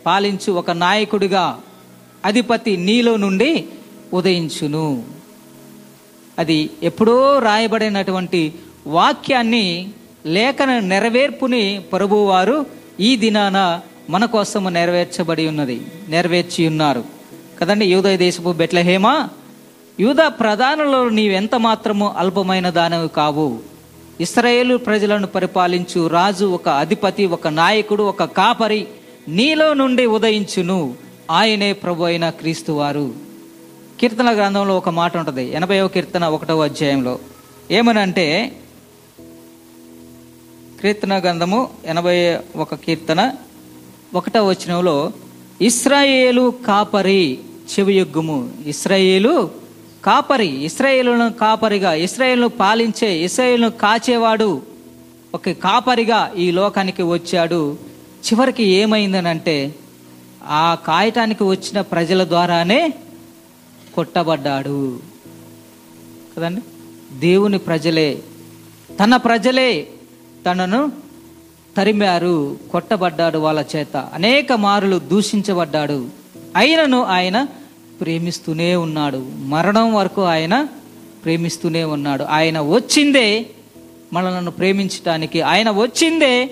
పాలించు 0.06 0.52
ఒక 0.52 0.70
నాయకుడిగా 0.70 1.60
అధిపతి 2.24 2.76
నీలో 2.76 3.16
నుండి 3.16 3.64
ఉదయించును. 4.12 5.04
అది 6.38 6.70
ఎప్పుడో 6.82 7.38
రాయబడినటువంటి 7.38 8.54
వాక్యాన్ని 8.86 9.88
లేఖన 10.26 10.78
నెరవేర్పుని 10.78 11.80
ప్రభువారు 11.92 12.66
ఈ 13.00 13.16
దినాన 13.16 13.80
మన 14.10 14.24
కోసము 14.24 14.68
నెరవేర్చబడి 14.68 15.46
ఉన్నది 15.48 15.86
నెరవేర్చి 16.08 16.68
ఉన్నారు. 16.68 17.04
కదండి 17.60 17.86
యూదయ 17.86 18.16
దేశపు 18.16 18.52
బెట్లహేమ 18.52 19.28
యూద 20.00 20.16
ప్రధానులలో 20.16 21.08
నీవెంత 21.08 21.54
మాత్రము 21.54 22.14
అల్పమైన 22.16 22.70
దానవి 22.70 23.08
కావు. 23.08 23.75
ఇస్రాయేలు 24.20 24.76
ప్రజలను 24.76 25.26
పరిపాలించు 25.26 26.06
రాజు 26.06 26.44
ఒక 26.44 26.68
అధిపతి 26.68 27.26
ఒక 27.26 27.48
నాయకుడు 27.48 28.02
ఒక 28.02 28.24
కాపరి 28.24 28.86
నీలో 29.28 29.74
నుండి 29.74 30.06
ఉదయించును. 30.06 30.94
ఆయనే 31.30 31.72
ప్రభు 31.72 32.04
అయిన 32.04 32.30
క్రీస్తు 32.30 32.72
వారు. 32.72 33.14
కీర్తన 34.00 34.36
గ్రంథంలో 34.36 34.76
ఒక 34.76 34.88
మాట 34.88 35.16
ఉంటుంది. 35.16 35.54
ఎనభైవ 35.54 35.88
కీర్తన 35.88 36.24
ఒకటవ 36.24 36.64
అధ్యాయంలో. 36.64 37.18
ఏమనంటే 37.70 38.56
కీర్తన 40.82 41.18
గ్రంథము 41.18 41.68
ఎనభై 41.86 42.38
ఒక 42.56 42.74
కీర్తన 42.74 43.32
ఒకటవ 44.14 44.50
వచనంలో 44.50 45.12
ఇస్రాయేలు 45.62 46.54
కాపరి 46.66 47.38
చెవియొగ్గుము. 47.72 48.50
ఇస్రాయేలు 48.66 49.50
కాపరి 50.06 50.64
ఇస్రాయేలును 50.64 51.32
కాపరిగా 51.32 51.94
ఇస్రాయేల్ను 51.94 52.48
పాలించే 52.48 53.18
ఇస్రాయేల్ను 53.18 53.70
కాచేవాడు 53.70 54.62
ఒక 55.34 55.50
కాపరిగా 55.50 56.32
ఈ 56.36 56.50
లోకానికి 56.50 57.02
వచ్చాడు. 57.02 57.78
చివరికి 58.26 58.64
ఏమైందనంటే 58.64 59.74
ఆ 60.44 60.76
కాయటానికి 60.86 61.44
వచ్చిన 61.44 61.80
ప్రజల 61.80 62.24
ద్వారానే 62.24 62.94
కొట్టబడ్డాడు. 63.94 64.98
కదండి? 66.36 66.60
దేవుని 67.18 67.58
ప్రజలే 67.58 68.22
తన 69.04 69.16
ప్రజలే 69.16 69.88
తనను 70.46 70.92
తరిమారు 71.76 72.58
కొట్టబడ్డాడు 72.72 73.38
వాళ్ళ 73.38 73.64
చేత. 73.76 73.96
అనేక 73.96 74.52
మారులు 74.52 74.98
దూషించబడ్డాడు. 74.98 76.08
అయినను 76.56 77.02
ఆయన 77.02 77.46
ప్రేమిస్తూనే 78.00 78.76
ఉన్నాడు. 78.76 79.26
మరణం 79.36 79.94
వరకు 79.94 80.22
ఆయన 80.22 80.68
ప్రేమిస్తూనే 81.24 81.84
ఉన్నాడు. 81.84 82.24
ఆయన 82.24 82.60
వచ్చిందే 82.60 83.46
మనలను 84.12 84.50
ప్రేమించటానికి 84.50 85.42
ఆయన 85.42 85.70
వచ్చిందే 85.70 86.50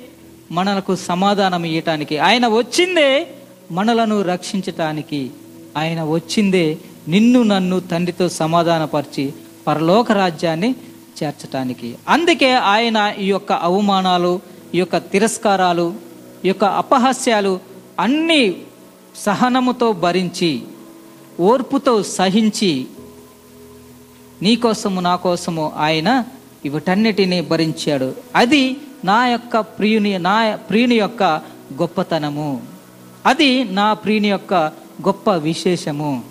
మనలకు 0.53 0.97
సమాధానం 0.97 1.65
ఇవ్వటానికి 1.65 2.19
ఆయన 2.19 2.47
వచ్చిందే 2.47 3.27
మనలను 3.71 4.23
రక్షించటానికి 4.23 5.31
ఆయన 5.77 6.03
వచ్చిందే 6.03 6.79
నిన్ను 7.09 7.43
నన్ను 7.43 7.81
తండ్రితో 7.81 8.29
సమాధానపరిచి 8.29 9.33
పరలోక 9.67 10.13
రాజ్యాన్ని 10.13 10.75
చేర్చటానికి. 11.23 11.95
అందుకే 12.09 12.53
ఆయన 12.53 13.15
ఈ 13.19 13.27
యొక్క 13.27 13.53
అవమానాలు 13.53 14.41
ఈ 14.75 14.79
యొక్క 14.79 14.97
తిరస్కారాలు 14.97 15.95
ఈ 16.45 16.49
యొక్క 16.49 16.65
అపహాస్యాలు 16.65 17.61
అన్ని 18.01 18.55
సహనముతో 19.17 19.93
భరించి 19.93 20.63
ఓర్పుతో 21.41 22.03
సహించి 22.03 22.87
నీకోసము 24.43 25.01
నా 25.01 25.17
కోసము 25.17 25.73
ఆయన 25.77 26.25
వీటన్నిటిని 26.65 27.41
భరించాడు. 27.41 28.15
అది 28.37 28.77
నా 29.05 29.27
యొక్క 29.27 29.61
ప్రియుని 29.61 30.19
నా 30.19 30.57
ప్రియుని 30.57 30.95
యొక్క 30.95 31.23
గొప్పతనము. 31.81 32.63
అది 33.27 33.65
నా 33.65 33.93
ప్రియుని 33.93 34.29
యొక్క 34.29 34.55
గొప్ప 35.07 35.31
విశేషము. 35.31 36.25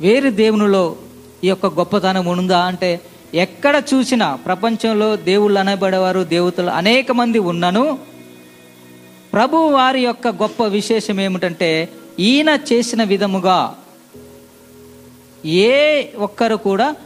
వేరు 0.00 0.30
దేవునిలో 0.30 0.96
ఈ 1.44 1.48
యొక్క 1.48 1.66
గొప్పతనం 1.66 2.26
ఉందా 2.26 2.58
అంటే 2.58 3.00
ఎక్కడ 3.34 3.82
చూసినా 3.94 4.34
ప్రపంచంలో 4.34 5.16
దేవుళ్ళు 5.16 5.60
అనబడేవారు 5.60 6.20
దేవతలు 6.20 6.70
అనేక 6.70 7.12
మంది 7.12 7.38
ఉన్నను. 7.38 7.98
ప్రభు 9.32 9.56
వారి 9.56 10.00
యొక్క 10.00 10.28
గొప్ప 10.28 10.64
విశేషం 10.64 11.20
ఏమిటంటే 11.20 11.88
ఈయన 12.18 12.58
చేసిన 12.72 13.04
విధముగా 13.04 13.74
ఏ 15.44 16.04
ఒక్కరు 16.18 16.56
కూడా 16.56 16.96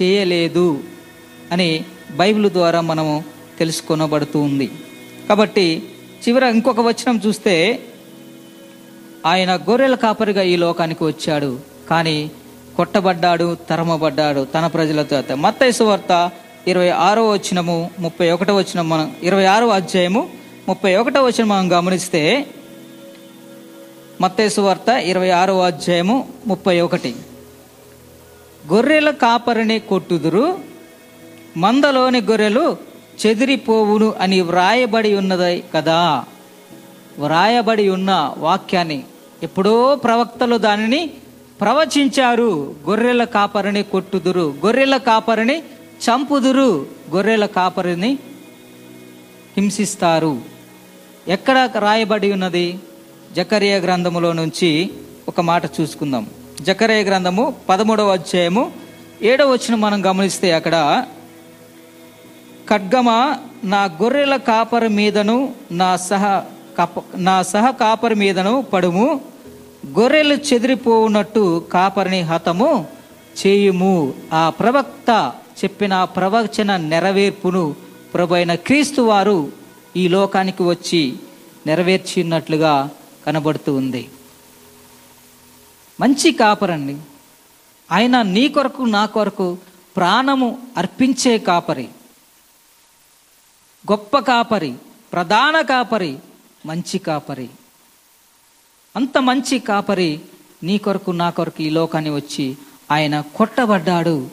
చేయలేదు 0.00 0.82
అని 1.52 1.84
బైబిల్ 2.10 2.50
ద్వారా 2.50 2.80
మనము 2.80 3.24
తెలుసుకొనబడుతూ 3.58 4.40
ఉంది. 4.40 4.70
కాబట్టి 5.28 5.82
చివర 6.28 6.42
ఇంకొక 6.42 6.80
వచనం 6.80 7.20
చూస్తే 7.26 7.80
ఆయన 9.26 9.56
గొర్రెల 9.56 9.94
కాపరిగా 9.94 10.42
ఈ 10.42 10.56
లోకానికి 10.56 11.04
వచ్చాడు. 11.04 11.58
కానీ 11.90 12.30
కొట్టబడ్డాడు 12.76 13.56
తరమబడ్డాడు 13.70 14.46
తన 14.54 14.66
ప్రజలతో 14.66 15.34
మత్తైసు 15.34 15.84
వార్త 15.84 16.30
ఇరవై 16.68 16.88
ఆరో 16.88 17.30
వచనము 17.30 17.90
ముప్పై 17.98 18.30
ఒకటో 18.30 18.56
వచనం 18.56 18.88
మనం 18.88 19.16
ఇరవై 19.22 19.44
ఆరో 19.44 19.68
అధ్యాయము 19.68 20.28
ముప్పై 20.68 20.96
ఒకటో 20.96 21.24
వచ్చిన 21.24 21.44
మనం 21.44 21.78
గమనిస్తే 21.78 22.46
మత్తేసు 24.24 24.60
వార్త 24.60 24.88
ఇరవై 24.88 25.30
ఆరో 25.30 25.60
అధ్యాయము 25.60 26.28
ముప్పై 26.46 26.80
ఒకటి. 26.80 27.14
గొర్రెల 28.72 29.10
కాపరిని 29.10 29.78
కొట్టుదురు 29.78 30.58
మందలోని 31.56 32.20
గొర్రెలు 32.20 32.76
చెదిరిపోవును 33.26 34.14
అని 34.20 34.40
వ్రాయబడి 34.40 35.14
ఉన్నది 35.14 35.64
కదా? 35.74 36.24
వ్రాయబడి 37.18 37.88
ఉన్న 37.88 38.34
వాక్యాన్ని 38.38 39.02
ఎప్పుడో 39.42 39.94
ప్రవక్తలు 39.94 40.56
దానిని 40.56 41.10
ప్రవచించారు. 41.60 42.74
గొర్రెల 42.88 43.24
కాపరిని 43.24 43.82
కొట్టుదురు 43.82 44.54
గొర్రెల 44.64 44.96
కాపరిని 44.96 45.58
చంపుదురు 46.04 46.86
గొర్రెల 47.14 47.46
కాపరిని 47.46 48.18
హింసిస్తారు. 49.56 50.40
ఎక్కడ 51.28 51.70
రాయబడి 51.78 52.32
ఉన్నది? 52.32 52.78
జకరియా 53.36 53.76
గ్రంథములో 53.76 54.32
నుంచి 54.32 54.90
ఒక 55.28 55.40
మాట 55.40 55.64
చూసుకుందాం. 55.80 56.26
జకరియా 56.60 57.00
గ్రంథము 57.00 57.54
పదమూడవ 57.68 58.12
అధ్యాయము 58.12 58.72
ఏడవ 59.22 59.52
వచ్చిన 59.52 59.74
మనం 59.74 60.06
గమనిస్తే 60.06 60.52
అక్కడ 60.52 61.06
ఖడ్గమ 62.68 63.36
నా 63.64 63.84
గొర్రెల 63.84 64.36
కాపరి 64.36 64.88
మీదను 64.88 65.54
నా 65.72 65.96
సహ 65.96 66.42
కప 66.78 67.02
నా 67.16 67.42
సహ 67.42 67.70
కాపరి 67.70 68.14
మీదను 68.14 68.62
పడుము 68.72 69.20
గొర్రెలు 69.98 70.34
చెదిరిపోవునట్టు 70.34 71.64
కాపరిని 71.72 72.20
హతము 72.20 72.86
చేయుము. 73.40 74.14
ఆ 74.32 74.50
ప్రవక్త 74.50 75.32
చెప్పిన 75.64 76.04
ప్రవచన 76.04 76.76
నెరవేర్పును 76.76 77.76
ప్రభు 78.14 78.34
అయిన 78.34 78.54
క్రీస్తు 78.54 79.02
వారు 79.02 79.52
ఈ 79.96 80.08
లోకానికి 80.08 80.62
వచ్చి 80.62 81.14
నెరవేర్చినట్లుగా 81.66 82.88
కనబడుతూ 83.26 83.74
ఉంది. 83.74 84.10
మంచి 86.00 86.32
కాపరండి. 86.32 86.98
ఆయన 87.92 88.22
నీ 88.22 88.48
కొరకు 88.48 88.82
నా 88.82 89.06
కొరకు 89.06 89.58
ప్రాణము 89.96 90.66
అర్పించే 90.76 91.38
కాపరి. 91.38 91.88
గొప్ప 93.90 94.18
కాపరి 94.18 94.74
ప్రధాన 95.12 95.60
కాపరి 95.60 96.18
మంచి 96.66 96.98
కాపరి. 96.98 97.48
అంత 98.96 99.18
మంచి 99.18 99.58
కాపరి 99.58 100.20
నీ 100.62 100.78
కొరకు 100.78 101.10
నా 101.10 101.30
కొరకు 101.30 101.62
ఈ 101.62 101.70
లోకాన్ని 101.70 102.10
వచ్చి 102.10 102.56
ఆయన 102.90 103.20
కొట్టబడ్డాడు 103.20 104.30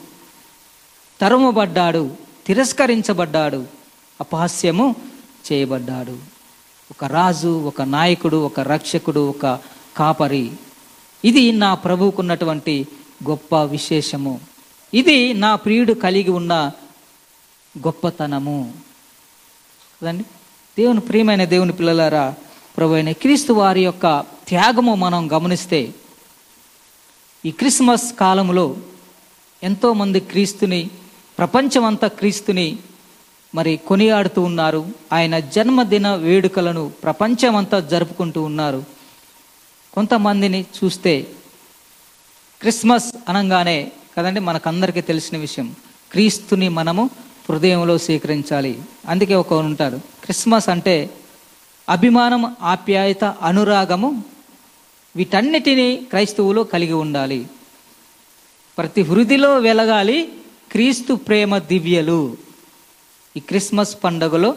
తరుమబడ్డాడు 1.22 2.16
తిరస్కరించబడ్డాడు 2.46 3.66
అపహాస్యము 4.22 4.96
చేయబడ్డాడు. 5.52 6.31
ఒక 7.02 7.12
రాజు 7.12 7.62
ఒక 7.62 7.82
నాయకుడు 7.82 8.38
ఒక 8.38 8.60
రక్షకుడు 8.60 9.30
ఒక 9.30 9.60
కాపరి. 9.98 10.52
ఇది 11.26 11.52
నా 11.52 11.74
ప్రభువుకున్నటువంటి 11.74 12.88
గొప్ప 13.30 13.64
విశేషము. 13.64 14.40
ఇది 14.94 15.34
నా 15.34 15.56
ప్రియుడు 15.56 15.94
కలిగి 15.94 16.32
ఉన్న 16.32 16.72
గొప్పతనము. 17.78 18.74
కదండి? 20.02 20.24
దేవుని 20.78 21.00
ప్రియమైన 21.00 21.46
దేవుని 21.46 21.74
పిల్లలారా 21.74 22.36
ప్రభు 22.78 22.94
అయిన 22.94 23.12
క్రీస్తు 23.12 23.54
వారి 23.54 23.84
యొక్క 23.84 24.20
త్యాగము 24.48 24.96
మనం 24.96 25.32
గమనిస్తే 25.32 25.94
ఈ 27.46 27.52
క్రిస్మస్ 27.52 28.14
కాలంలో 28.14 28.76
ఎంతోమంది 29.64 30.20
క్రీస్తుని 30.20 30.90
ప్రపంచమంతా 31.38 32.08
క్రీస్తుని 32.08 32.78
మరి 33.56 33.80
కొనియాడుతూ 33.88 34.42
ఉన్నారు. 34.42 34.86
ఆయన 35.14 35.40
జన్మదిన 35.40 36.16
వేడుకలను 36.16 36.92
ప్రపంచమంతా 37.04 37.80
జరుపుకుంటూ 37.80 38.44
ఉన్నారు. 38.44 38.84
కొంతమందిని 39.94 40.66
చూస్తే 40.84 41.28
క్రిస్మస్ 42.62 43.14
అనగానే 43.30 43.92
కదండి 44.18 44.40
మనకందరికీ 44.40 45.02
తెలిసిన 45.02 45.38
విషయం. 45.38 45.76
క్రీస్తుని 46.12 46.70
మనము 46.70 47.10
హృదయంలో 47.50 47.98
స్వీకరించాలి. 47.98 48.82
అందుకే 49.08 49.36
ఒక 49.36 49.54
ఉంటారు. 49.54 50.02
క్రిస్మస్ 50.24 50.70
అంటే 50.70 51.10
అభిమానం 51.90 52.56
ఆప్యాయత 52.62 53.24
అనురాగము 53.24 54.24
వీటన్నిటినీ 55.16 55.96
క్రైస్తవులు 55.96 56.62
కలిగి 56.62 56.94
ఉండాలి. 56.94 57.48
ప్రతి 58.78 59.02
హృదిలో 59.02 59.58
వెలగాలి 59.58 60.30
క్రీస్తు 60.72 61.14
ప్రేమ 61.14 61.58
దివ్యలు. 61.58 62.51
ఈ 63.38 63.40
క్రిస్మస్ 63.40 63.98
పండుగలో 64.04 64.56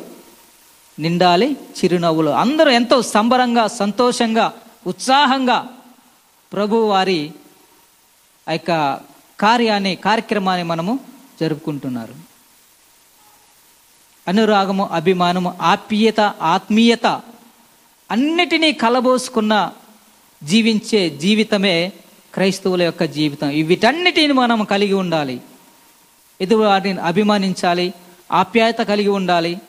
నిండాలి 0.99 1.53
చిరునవ్వులు. 1.53 2.31
అందరూ 2.31 2.71
ఎంతో 2.71 3.03
సంబరంగా 3.03 3.67
సంతోషంగా 3.67 4.53
ఉత్సాహంగా 4.87 5.67
ప్రభు 6.53 6.77
వారి 6.77 7.35
ఆ 8.49 8.53
యొక్క 8.53 9.01
కార్యాన్ని 9.41 9.97
కార్యక్రమాన్ని 9.97 10.65
మనము 10.65 11.01
జరుపుకుంటున్నారు. 11.41 12.15
అనురాగము 14.29 14.87
అభిమానము 14.87 15.59
ఆప్యత 15.63 16.21
ఆత్మీయత 16.43 17.07
అన్నిటినీ 18.11 18.73
కలబోసుకున్న 18.73 19.73
జీవించే 20.45 21.11
జీవితమే 21.11 21.93
క్రైస్తవుల 22.35 22.83
యొక్క 22.83 23.05
జీవితం. 23.05 23.49
వీటన్నిటిని 23.49 24.33
మనం 24.33 24.65
కలిగి 24.65 24.93
ఉండాలి. 24.93 25.41
ఎదురు 26.41 26.63
వాటిని 26.63 27.01
అభిమానించాలి. 27.01 27.95
ఆప్యాయత 28.33 28.77
కలిగి 28.77 29.09
ఉండాలి 29.09 29.61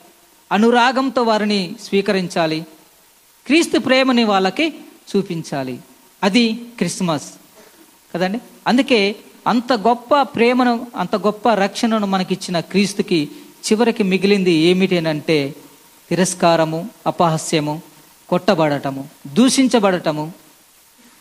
అనురాగంతో 0.52 1.24
వారిని 1.24 1.76
స్వీకరించాలి 1.82 2.66
క్రీస్తు 3.46 3.80
ప్రేమని 3.80 4.24
వాళ్ళకి 4.24 4.70
చూపించాలి. 5.16 5.80
అది 6.24 6.54
క్రిస్మస్. 6.54 7.34
కదండి? 8.16 8.40
అందుకే 8.68 9.16
అంత 9.48 9.74
గొప్ప 9.74 10.22
ప్రేమను 10.22 10.88
అంత 10.96 11.16
గొప్ప 11.16 11.50
రక్షణను 11.50 12.08
మనకిచ్చిన 12.08 12.60
క్రీస్తుకి 12.60 13.30
చివరికి 13.72 14.04
మిగిలింది 14.04 14.52
ఏమిటేనంటే 14.52 15.56
తిరస్కారము 16.10 16.90
అపహాస్యము 17.08 17.82
కొట్టబడటము 18.30 19.10
దూషించబడటము. 19.28 20.34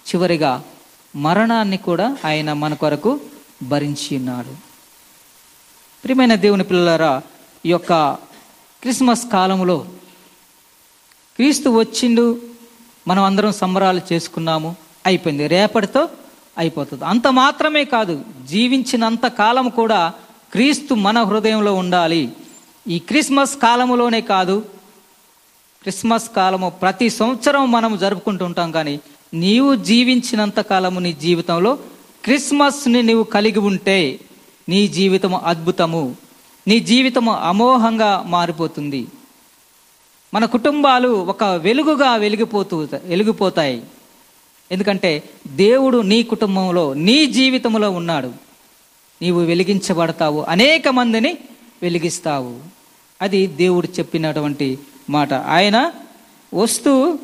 చివరిగా 0.08 0.64
మరణాన్ని 1.16 1.76
కూడా 1.76 2.16
ఆయన 2.24 2.52
మన 2.52 2.74
కొరకు 2.74 3.20
భరించి 3.62 4.16
ఉన్నాడు 4.16 4.73
ప్రియమైన 6.04 6.34
దేవుని 6.34 6.64
పిల్లలారా 6.64 7.22
ఈ 7.66 7.70
యొక్క 7.70 8.12
క్రిస్మస్ 8.82 9.26
కాలంలో 9.32 9.78
క్రీస్తు 11.36 11.68
వచ్చిండు 11.70 12.40
మనం 13.08 13.22
అందరం 13.22 13.52
సంబరాలు 13.52 14.00
చేసుకున్నాము 14.12 14.76
అయిపోయింది. 15.06 15.46
రేపటితో 15.46 16.08
అయిపోతుంది. 16.58 17.04
అంత 17.04 17.26
మాత్రమే 17.28 17.84
కాదు 17.84 18.24
జీవించినంత 18.48 19.26
కాలం 19.26 19.68
కూడా 19.68 20.12
క్రీస్తు 20.52 20.94
మన 20.94 21.22
హృదయంలో 21.22 21.74
ఉండాలి. 21.74 22.32
ఈ 22.88 22.98
క్రిస్మస్ 22.98 23.56
కాలములోనే 23.56 24.20
కాదు 24.20 24.64
క్రిస్మస్ 25.82 26.30
కాలము 26.36 26.70
ప్రతి 26.70 27.10
సంవత్సరం 27.10 27.70
మనం 27.72 27.98
జరుపుకుంటూ 27.98 28.44
ఉంటాం 28.44 28.72
కానీ 28.72 29.00
నీవు 29.34 29.74
జీవించినంత 29.74 30.60
కాలము 30.60 31.00
నీ 31.00 31.12
జీవితంలో 31.12 31.78
క్రిస్మస్ని 32.24 33.02
నీవు 33.02 33.22
కలిగి 33.22 33.58
ఉంటే 33.58 34.20
నీ 34.68 34.88
జీవితము 34.88 35.38
అద్భుతము. 35.38 36.16
నీ 36.66 36.80
జీవితము 36.80 37.32
అమోహంగా 37.32 38.24
మారిపోతుంది. 38.26 39.06
మన 40.34 40.44
కుటుంబాలు 40.44 41.08
ఒక 41.08 41.44
వెలుగుగా 41.44 42.16
వెలిగిపోతూ 42.16 42.88
వెలిగిపోతాయి. 43.04 43.82
ఎందుకంటే 44.72 45.22
దేవుడు 45.46 45.98
నీ 45.98 46.22
కుటుంబంలో 46.22 46.94
నీ 46.94 47.26
జీవితంలో 47.26 47.90
ఉన్నాడు. 47.90 48.32
నీవు 49.22 49.40
వెలిగించబడతావు. 49.40 50.40
అనేక 50.48 50.88
మందిని 50.88 51.38
వెలిగిస్తావు. 51.82 52.60
అది 53.22 53.46
దేవుడు 53.46 53.86
చెప్పినటువంటి 53.86 54.78
మాట. 55.10 55.32
ఆయన 55.32 55.92
వస్తూ 56.54 57.18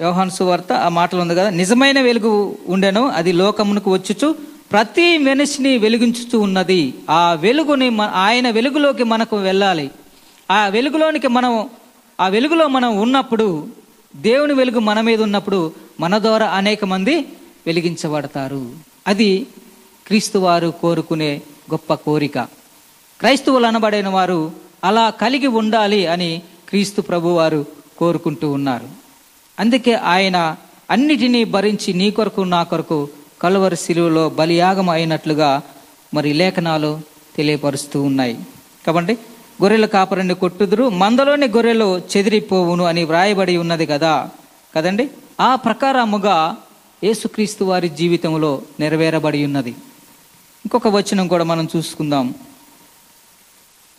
యోహాన్ 0.00 0.30
సువార్త 0.30 0.72
ఆ 0.72 0.88
మాటలు 0.88 1.20
ఉంది 1.20 1.34
కదా 1.34 1.50
నిజమైన 1.50 2.00
వెలుగు 2.00 2.58
ఉండెను 2.66 3.08
అది 3.08 3.32
లోకమునకు 3.32 3.92
వచ్చుచు 3.92 4.57
ప్రతి 4.72 5.18
మనిషిని 5.18 5.78
వెలిగించుతూ 5.78 6.40
ఉన్నది. 6.40 6.94
ఆ 7.10 7.32
వెలుగుని 7.32 8.02
ఆయన 8.02 8.50
వెలుగులోకి 8.50 9.04
మనకు 9.04 9.36
వెళ్ళాలి. 9.36 9.90
ఆ 10.50 10.66
వెలుగులోనికి 10.66 11.28
మనం 11.28 11.70
ఆ 12.20 12.28
వెలుగులో 12.28 12.68
మనం 12.68 12.96
ఉన్నప్పుడు 12.96 13.68
దేవుని 14.16 14.52
వెలుగు 14.52 14.78
మన 14.78 15.00
మీద 15.00 15.22
ఉన్నప్పుడు 15.22 15.72
మన 16.00 16.18
ద్వారా 16.18 16.46
అనేక 16.46 16.84
మంది 16.84 17.20
వెలిగించబడతారు. 17.66 18.70
అది 19.06 19.46
క్రీస్తువారు 20.06 20.74
కోరుకునే 20.80 21.40
గొప్ప 21.70 21.94
కోరిక. 21.94 22.38
క్రైస్తవులు 23.20 23.66
అనబడిన 23.66 24.08
వారు 24.08 24.52
అలా 24.84 25.10
కలిగి 25.10 25.46
ఉండాలి 25.46 26.06
అని 26.06 26.42
క్రీస్తు 26.68 27.00
ప్రభు 27.00 27.28
వారు 27.28 27.66
కోరుకుంటూ 27.98 28.50
ఉన్నారు. 28.50 28.88
అందుకే 29.60 29.92
ఆయన 29.92 30.56
అన్నిటినీ 30.90 31.44
భరించి 31.44 31.92
నీ 31.92 32.10
కొరకు 32.10 32.40
నా 32.40 32.62
కొరకు 32.62 33.08
కలువరి 33.40 33.76
శిలువలో 33.76 34.28
బలియాగం 34.28 34.90
అయినట్లుగా 34.90 35.62
మరి 36.14 36.32
లేఖనాలు 36.32 37.00
తెలియపరుస్తూ 37.36 38.02
ఉన్నాయి. 38.02 38.38
కాబట్టి 38.86 39.12
గొర్రెల 39.62 39.86
కాపరిని 39.86 40.34
కొట్టుదురు 40.34 40.88
మందలోని 40.88 41.46
గొర్రెలు 41.46 42.00
చెదిరిపోవును 42.16 42.84
అని 42.84 43.04
వ్రాయబడి 43.04 43.56
ఉన్నది 43.56 43.86
కదా. 43.86 44.30
కదండి? 44.76 45.10
ఆ 45.40 45.54
ప్రకారముగా 45.54 46.56
యేసుక్రీస్తు 47.04 47.64
వారి 47.64 47.88
జీవితంలో 47.88 48.62
నెరవేరబడి 48.80 49.44
ఉన్నది. 49.44 49.70
ఇంకొక 50.64 50.88
వచనం 50.88 51.28
కూడా 51.28 51.44
మనం 51.44 51.68
చూసుకుందాం. 51.76 52.34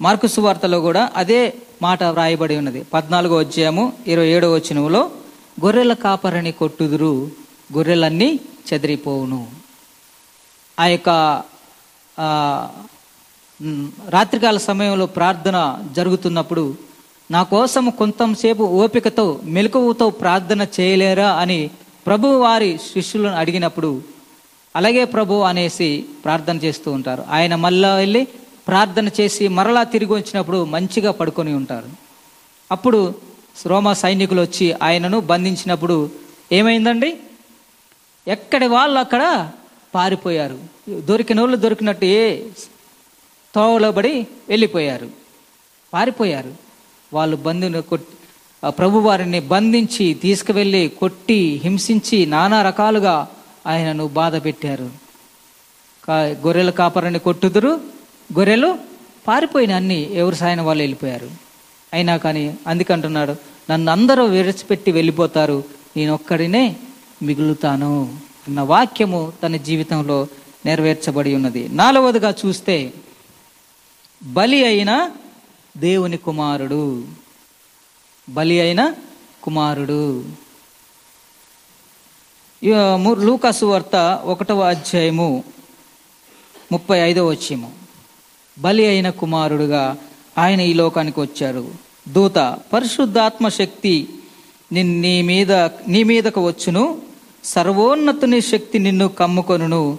మార్కు 0.01 0.27
సువార్తలో 0.27 0.79
కూడా 0.79 1.09
అదే 1.15 1.53
మాట 1.81 2.03
వ్రాయబడి 2.03 2.57
ఉన్నది. 2.57 2.83
పద్నాలుగో 2.93 3.39
అధ్యాయము 3.39 3.93
ఇరవై 4.07 4.27
ఏడో 4.27 4.53
వచనంలో 4.53 5.11
గొర్రెల 5.65 5.93
కాపరిని 5.93 6.51
కొట్టుదురు 6.51 7.31
గొర్రెలన్నీ 7.75 8.29
చెదిరిపోవును. 8.67 9.41
ఆ 10.77 10.85
యొక్క 10.93 11.09
రాత్రికాల 14.15 14.57
సమయంలో 14.69 15.05
ప్రార్థన 15.17 15.57
జరుగుతున్నప్పుడు 15.97 16.63
నా 17.29 17.41
కోసం 17.53 17.83
కొంతసేపు 17.99 18.63
ఓపికతో 18.83 19.25
మెలకువతో 19.55 20.05
ప్రార్థన 20.21 20.61
చేయలేరా 20.77 21.29
అని 21.41 21.59
ప్రభు 22.07 22.27
వారి 22.43 22.71
శిష్యులను 22.91 23.37
అడిగినప్పుడు 23.41 23.91
అలాగే 24.75 25.03
ప్రభు 25.15 25.41
అనేసి 25.49 25.89
ప్రార్థన 26.25 26.57
చేస్తూ 26.65 26.89
ఉంటారు. 26.97 27.23
ఆయన 27.37 27.53
మళ్ళా 27.65 27.91
వెళ్ళి 28.01 28.23
ప్రార్థన 28.67 29.07
చేసి 29.19 29.43
మరలా 29.57 29.83
తిరిగి 29.93 30.13
వచ్చినప్పుడు 30.13 30.59
మంచిగా 30.73 31.11
పడుకొని 31.19 31.53
ఉంటారు. 31.59 31.89
అప్పుడు 32.71 32.99
రోమా 33.71 33.93
సైనికులు 34.03 34.41
వచ్చి 34.47 34.67
ఆయనను 34.87 35.19
బంధించినప్పుడు 35.31 35.97
ఏమైందండి? 36.57 37.09
ఎక్కడి 38.29 38.67
వాళ్ళు 38.67 38.99
అక్కడ 38.99 39.51
పారిపోయారు? 39.95 40.59
దొరికిన 40.89 41.39
వాళ్ళు 41.39 41.57
దొరికినట్టు 41.57 42.05
ఏ 42.05 42.41
తోవలోబడి 43.55 44.27
వెళ్ళిపోయారు? 44.49 45.09
పారిపోయారు. 45.93 46.53
వాళ్ళు 47.13 47.35
బంధుని 47.35 47.81
కొట్టి 47.81 48.13
ప్రభు 48.69 48.99
వారిని 48.99 49.39
బంధించి 49.39 50.13
తీసుకువెళ్ళి 50.13 50.91
కొట్టి 50.99 51.61
హింసించి 51.63 52.25
నానా 52.25 52.61
రకాలుగా 52.61 53.27
ఆయనను 53.67 54.07
బాధ 54.07 54.45
పెట్టారు. 54.45 54.89
కా- 56.03 56.45
గొర్రెల 56.45 56.69
కాపరిని 56.69 57.19
కొట్టుదురు 57.19 57.81
గొర్రెలు 58.37 58.79
పారిపోయిన 59.27 59.75
అన్ని 59.75 60.15
ఎవరు 60.15 60.35
సాయన 60.35 60.61
వాళ్ళు 60.61 60.81
వెళ్ళిపోయారు. 60.81 61.31
అయినా 61.93 62.17
కానీ 62.17 62.57
అందుకంటున్నాడు 62.67 63.35
నన్ను 63.71 63.91
అందరూ 63.91 64.25
విరచిపెట్టి 64.25 64.91
వెళ్ళిపోతారు 64.91 65.63
నేను 65.97 66.13
ఒక్కడినే 66.13 66.75
మిగులుతాను 67.21 68.19
అన్న 68.47 68.61
వాక్యము 68.61 69.33
తన 69.43 69.55
జీవితంలో 69.55 70.27
నెరవేర్చబడి 70.65 71.35
ఉన్నది. 71.35 71.69
నాలుగవదిగా 71.69 72.35
చూస్తే 72.45 72.93
బలి 74.23 74.65
అయిన 74.65 75.11
దేవుని 75.77 76.17
కుమారుడు. 76.17 77.07
బలి 78.29 78.61
అయిన 78.61 78.93
కుమారుడు. 79.43 80.25
ఇక 82.63 82.73
లూకాసు 83.19 83.65
వార్త 83.65 84.21
ఒకటవ 84.23 84.59
అధ్యాయము 84.59 85.43
ముప్పై 86.71 86.99
ఐదవ 86.99 87.29
వచ్చేము 87.29 87.71
బలి 88.59 88.85
అయిన 88.85 89.09
కుమారుడుగా 89.09 89.97
ఆయన 90.37 90.61
ఈ 90.61 90.73
లోకానికి 90.73 91.19
వచ్చారు. 91.19 91.71
దూత 92.07 92.59
పరిశుద్ధాత్మ 92.73 93.49
శక్తి 93.49 94.09
నిన్- 94.71 95.01
నీ 95.01 95.21
మీద 95.21 95.51
నీ 95.87 96.03
మీదకు 96.03 96.47
వచ్చును. 96.47 97.08
సర్వోన్నతుని 97.43 98.41
శక్తి 98.41 98.79
నిన్ను 98.79 99.07
కమ్ముకొనును. 99.07 99.97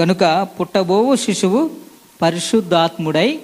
గనుక 0.00 0.48
పుట్టబోవు 0.60 1.16
శిశువు 1.16 1.70
పరిశుద్ధాత్ముడై 2.22 3.40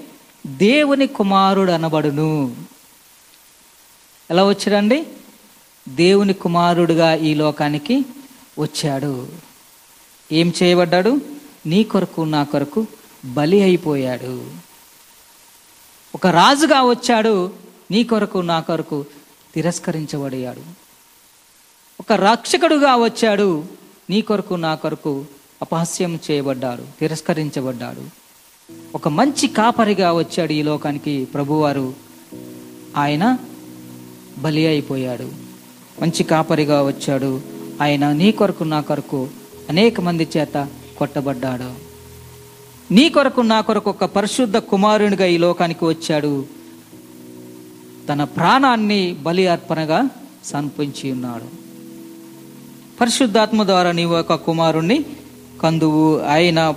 దేవుని 0.47 1.07
కుమారుడు 1.07 1.73
అనబడును 1.73 2.57
ఎలా 4.31 4.45
వచ్చాడండి? 4.45 5.07
దేవుని 5.89 6.33
కుమారుడుగా 6.33 7.15
ఈ 7.15 7.35
లోకానికి 7.35 8.05
వచ్చాడు. 8.59 9.29
ఏం 10.33 10.53
చేయబడ్డాడు? 10.63 11.21
నీ 11.67 11.85
కొరకు 11.85 12.23
నా 12.23 12.45
కొరకు 12.45 12.87
బలి 13.25 13.63
అయిపోయాడు. 13.63 14.51
ఒక 16.15 16.27
రాజుగా 16.27 16.83
వచ్చాడు. 16.83 17.53
నీ 17.91 18.05
కొరకు 18.05 18.39
నా 18.39 18.61
కొరకు 18.61 19.05
తిరస్కరించబడియాడు. 19.55 20.86
ఒక 22.01 22.13
రక్షకుడుగా 22.13 22.97
వచ్చాడు. 22.97 23.65
నీ 24.11 24.21
కొరకు 24.21 24.55
నా 24.55 24.75
కొరకు 24.75 25.25
అపహాస్యం 25.63 26.19
చేయబడ్డాడు 26.31 26.83
తిరస్కరించబడ్డాడు. 27.01 28.03
ఒక 28.95 29.09
మంచి 29.09 29.49
కాపరిగా 29.49 30.13
వచ్చాడు 30.13 30.53
ఈ 30.53 30.63
లోకానికి 30.63 31.25
ప్రభువారు. 31.25 31.95
ఆయన 32.97 33.39
బలి 34.39 34.67
అయిపోయాడు. 34.67 35.33
మంచి 36.03 36.25
కాపరిగా 36.25 36.83
వచ్చాడు. 36.83 37.41
ఆయన 37.81 38.13
నీ 38.13 38.33
కొరకు 38.33 38.65
నా 38.65 38.81
కొరకు 38.81 39.29
అనేక 39.69 40.01
మంది 40.01 40.29
చేత 40.37 40.69
కొట్టబడ్డాడు. 40.99 41.73
నీ 42.93 43.09
కొరకు 43.09 43.41
నా 43.41 43.61
కొరకు 43.61 43.91
ఒక 43.91 44.05
పరిశుద్ధ 44.05 44.57
కుమారునిగా 44.57 45.27
ఈ 45.27 45.39
లోకానికి 45.39 45.85
వచ్చాడు. 45.85 46.47
తన 48.09 48.25
ప్రాణాన్ని 48.25 49.13
బలి 49.13 49.47
అర్పణగా 49.47 50.09
సమర్పించి 50.45 51.13
ఉన్నాడు. 51.13 51.66
పరిశుద్ధాత్మ 53.01 53.65
ద్వారా 53.65 53.93
నీవు 53.93 54.15
ఒక 54.17 54.35
కుమారుణ్ణి 54.35 55.05
కందువు 55.63 56.21
ఆయన 56.21 56.75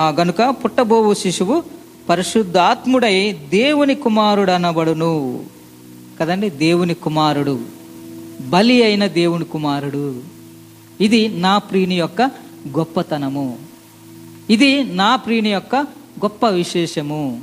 ఆ 0.00 0.08
గనుక 0.08 0.54
పుట్టబోవు 0.64 1.14
శిశువు 1.14 1.62
పరిశుద్ధాత్ముడై 2.08 3.32
దేవుని 3.32 3.94
కుమారుడు 3.94 4.50
అనబడును 4.50 5.44
కదండి? 6.20 6.50
దేవుని 6.50 6.94
కుమారుడు. 6.94 7.60
బలి 8.48 8.82
అయిన 8.82 9.06
దేవుని 9.06 9.44
కుమారుడు. 9.44 10.22
ఇది 11.00 11.28
నా 11.28 11.58
ప్రియుని 11.58 11.94
యొక్క 11.94 12.22
గొప్పతనము. 12.78 13.58
ఇది 14.50 14.84
నా 14.84 15.16
ప్రియుని 15.16 15.50
యొక్క 15.50 15.76
గొప్ప 16.20 16.48
విశేషము. 16.48 17.40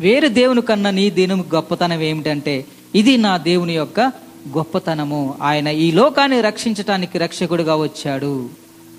వేరే 0.00 0.28
దేవుని 0.28 0.62
కన్నా 0.62 0.90
నీ 0.90 1.10
దేవుని 1.10 1.44
గొప్పతనం 1.54 2.00
ఏమిటంటే 2.00 2.64
ఇది 2.94 3.16
నా 3.16 3.36
దేవుని 3.36 3.74
యొక్క 3.74 4.25
గొప్పతనము. 4.56 5.34
ఆయన 5.42 5.68
ఈ 5.68 5.92
లోకాన్ని 5.92 6.40
రక్షించటానికి 6.40 7.18
రక్షకుడిగా 7.18 7.76
వచ్చాడు. 7.76 8.48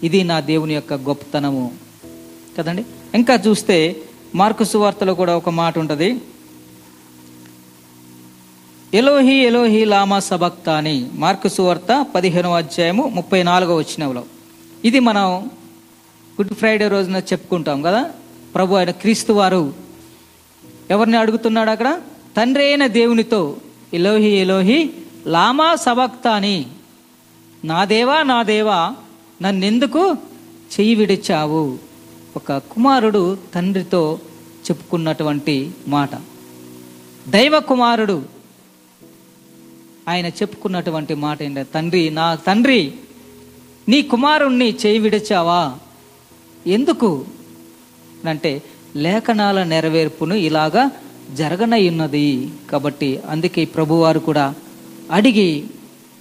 ఇది 0.03 0.23
నా 0.23 0.39
దేవుని 0.39 0.73
యొక్క 0.73 0.93
గొప్పతనము. 0.93 1.71
కదండి? 2.57 2.85
ఇంకా 3.15 3.33
చూస్తే 3.33 3.95
మార్కు 4.35 4.63
సువార్తలో 4.63 5.13
కూడా 5.13 5.37
ఒక 5.37 5.49
మాట 5.49 5.77
ఉంటుంది. 5.77 6.21
ఎలోహి 8.93 9.33
ఎలోహి 9.33 9.85
లామా 9.85 10.19
సబక్తా 10.19 10.77
అని 10.77 11.07
మార్కు 11.13 11.47
సువార్త 11.47 12.05
పదిహేనవ 12.15 12.57
అధ్యాయము 12.57 13.03
ముప్పై 13.03 13.43
నాలుగో 13.43 13.75
వచ్చినలో 13.75 14.23
ఇది 14.85 14.99
మనం 14.99 15.49
గుడ్ 16.41 16.53
ఫ్రైడే 16.53 16.87
రోజున 16.87 17.15
చెప్పుకుంటాం 17.15 17.81
కదా? 17.81 18.11
ప్రభు 18.55 18.75
ఆయన 18.75 18.91
క్రీస్తు 18.91 19.33
వారు 19.33 19.73
ఎవరిని 20.91 21.17
అడుగుతున్నాడు 21.17 21.69
అక్కడ? 21.69 22.01
తండ్రి 22.37 22.65
అయిన 22.65 22.87
దేవునితో 22.87 23.55
ఎలోహి 23.93 24.29
ఎలోహి 24.29 24.89
లామా 25.27 25.75
సబక్తా 25.75 26.31
అని 26.31 26.65
నా 27.65 27.85
దేవా 27.85 28.23
నా 28.23 28.43
దేవా 28.43 28.95
నన్నెందుకు 29.41 30.11
చెయ్యి 30.73 30.95
విడిచావు? 30.95 31.77
ఒక 32.35 32.57
కుమారుడు 32.57 33.37
తండ్రితో 33.53 34.19
చెప్పుకున్నటువంటి 34.69 35.71
మాట. 35.87 36.09
దైవ 37.27 37.59
కుమారుడు 37.59 38.23
ఆయన 40.09 40.25
చెప్పుకున్నటువంటి 40.25 41.13
మాట 41.13 41.43
ఏంటంటే 41.43 41.71
తండ్రి 41.75 42.09
నా 42.09 42.35
తండ్రి 42.35 42.93
నీ 43.89 44.01
కుమారుణ్ణి 44.01 44.77
చేయి 44.85 44.99
విడిచావా? 44.99 45.75
ఎందుకు? 46.67 47.25
అంటే 48.29 48.63
లేఖనాల 48.95 49.63
నెరవేర్పును 49.63 50.35
ఇలాగా 50.35 50.91
జరగనయ్యున్నది 51.33 52.51
కాబట్టి 52.71 53.19
అందుకే 53.29 53.65
ప్రభువారు 53.65 54.19
కూడా 54.19 54.53
అడిగి 55.11 55.63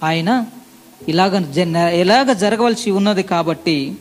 ఆయన 0.03 0.45
ఇలాగ 1.07 1.37
జ- 1.39 2.37
జరగవలసి 2.37 2.91
ఉన్నది 2.91 3.23
కాబట్టి 3.23 3.95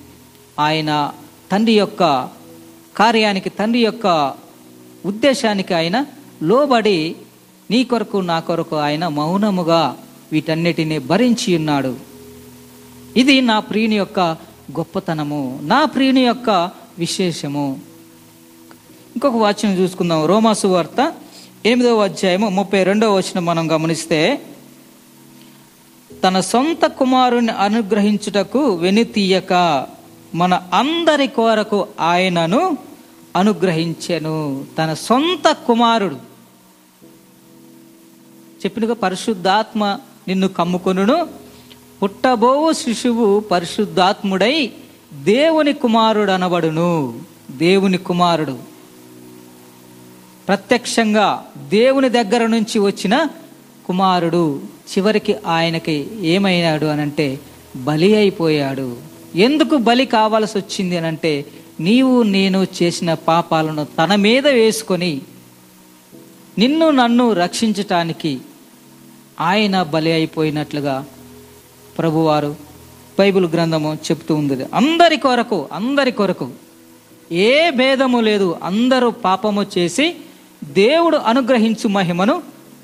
ఆయన 0.60 1.12
తండ్రి 1.52 1.78
యొక్క 1.78 2.28
కార్యానికి 2.96 3.50
తండ్రి 3.50 3.82
యొక్క 3.82 4.34
ఉద్దేశానికి 5.06 5.74
ఆయన 5.74 6.06
లోబడి 6.42 7.16
నీ 7.70 7.84
కొరకు 7.84 8.16
నా 8.16 8.40
కొరకు 8.40 8.76
ఆయన 8.76 9.08
మౌనముగా 9.08 9.96
వీటన్నిటిని 10.32 10.98
భరించి 10.98 11.56
ఉన్నాడు. 11.56 11.96
ఇది 13.16 13.40
నా 13.40 13.60
ప్రియుని 13.60 13.96
యొక్క 13.96 14.20
గొప్పతనము 14.78 15.58
నా 15.62 15.84
ప్రియుని 15.84 16.20
యొక్క 16.20 16.70
విశేషము. 16.98 17.80
ఇంకొక 19.16 19.34
వాచ్యం 19.34 19.74
చూసుకుందాం. 19.74 20.26
రోమాసు 20.26 20.66
వార్త 20.66 21.12
ఎనిమిదవ 21.66 22.04
అధ్యాయము 22.04 22.48
ముప్పై 22.48 22.82
రెండవ 22.82 23.16
వచనం 23.16 23.44
మనం 23.44 23.72
గమనిస్తే 23.72 24.42
తన 26.24 26.40
సొంత 26.40 26.86
కుమారుని 26.86 27.52
అనుగ్రహించుటకు 27.52 28.74
వెనుతీయక 28.74 29.86
మన 30.34 30.62
అందరి 30.74 31.26
కొరకు 31.26 31.88
ఆయనను 32.00 32.78
అనుగ్రహించెను. 33.36 34.64
తన 34.78 34.94
సొంత 34.94 35.56
కుమారుడు. 35.66 36.14
చెప్పినగా 38.56 38.94
పరిశుద్ధాత్మ 38.94 39.98
నిన్ను 40.28 40.48
కమ్ముకొనును. 40.48 41.28
పుట్టబోవు 42.02 42.72
శిశువు 42.72 43.40
పరిశుద్ధాత్ముడై 43.40 44.72
దేవుని 45.12 45.72
కుమారుడు 45.72 46.30
అనబడును 46.30 47.20
దేవుని 47.50 47.98
కుమారుడు. 47.98 48.58
ప్రత్యక్షంగా 50.48 51.44
దేవుని 51.68 52.08
దగ్గర 52.08 52.46
నుంచి 52.46 52.78
వచ్చిన 52.78 53.26
కుమారుడు. 53.86 54.75
చివరికి 54.90 55.36
ఆయనకి 55.46 56.06
ఏమైనాడు 56.20 56.86
అనంటే 56.86 57.40
బలి 57.76 58.16
అయిపోయాడు. 58.16 58.96
ఎందుకు 59.34 59.76
బలి 59.76 60.06
కావాల్సి 60.06 60.58
వచ్చింది 60.58 60.96
అనంటే 60.96 61.44
నీవు 61.80 62.22
నేను 62.22 62.66
చేసిన 62.82 63.14
పాపాలను 63.14 63.86
తన 63.98 64.14
మీద 64.14 64.46
వేసుకొని 64.48 65.20
నిన్ను 66.58 66.90
నన్ను 66.90 67.32
రక్షించటానికి 67.32 68.38
ఆయన 69.40 69.82
బలి 69.82 70.12
అయిపోయినట్లుగా 70.12 71.04
ప్రభువారు 71.98 72.56
బైబిల్ 73.18 73.46
గ్రంథము 73.46 73.94
చెప్తూ 73.94 74.34
ఉంది 74.34 74.64
అందరి 74.74 75.16
కొరకు 75.16 75.68
అందరి 75.72 76.12
కొరకు 76.12 76.48
ఏ 77.32 77.70
భేదము 77.70 78.20
లేదు. 78.20 78.56
అందరూ 78.62 79.10
పాపము 79.10 79.66
చేసి 79.78 80.14
దేవుడు 80.64 81.16
అనుగ్రహించు 81.16 81.88
మహిమను 81.88 82.42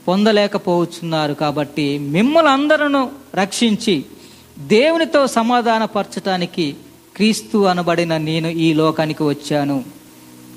పొందలేకపోతున్నారు 0.08 1.32
కాబట్టి 1.32 1.98
మిమ్మల్ని 1.98 2.52
అందరూ 2.52 3.10
రక్షించి 3.34 4.04
దేవునితో 4.58 5.26
సమాధానపరచటానికి 5.26 6.76
క్రీస్తు 7.16 7.58
అనబడిన 7.58 8.16
నేను 8.16 8.48
ఈ 8.48 8.72
లోకానికి 8.72 9.22
వచ్చాను. 9.22 9.84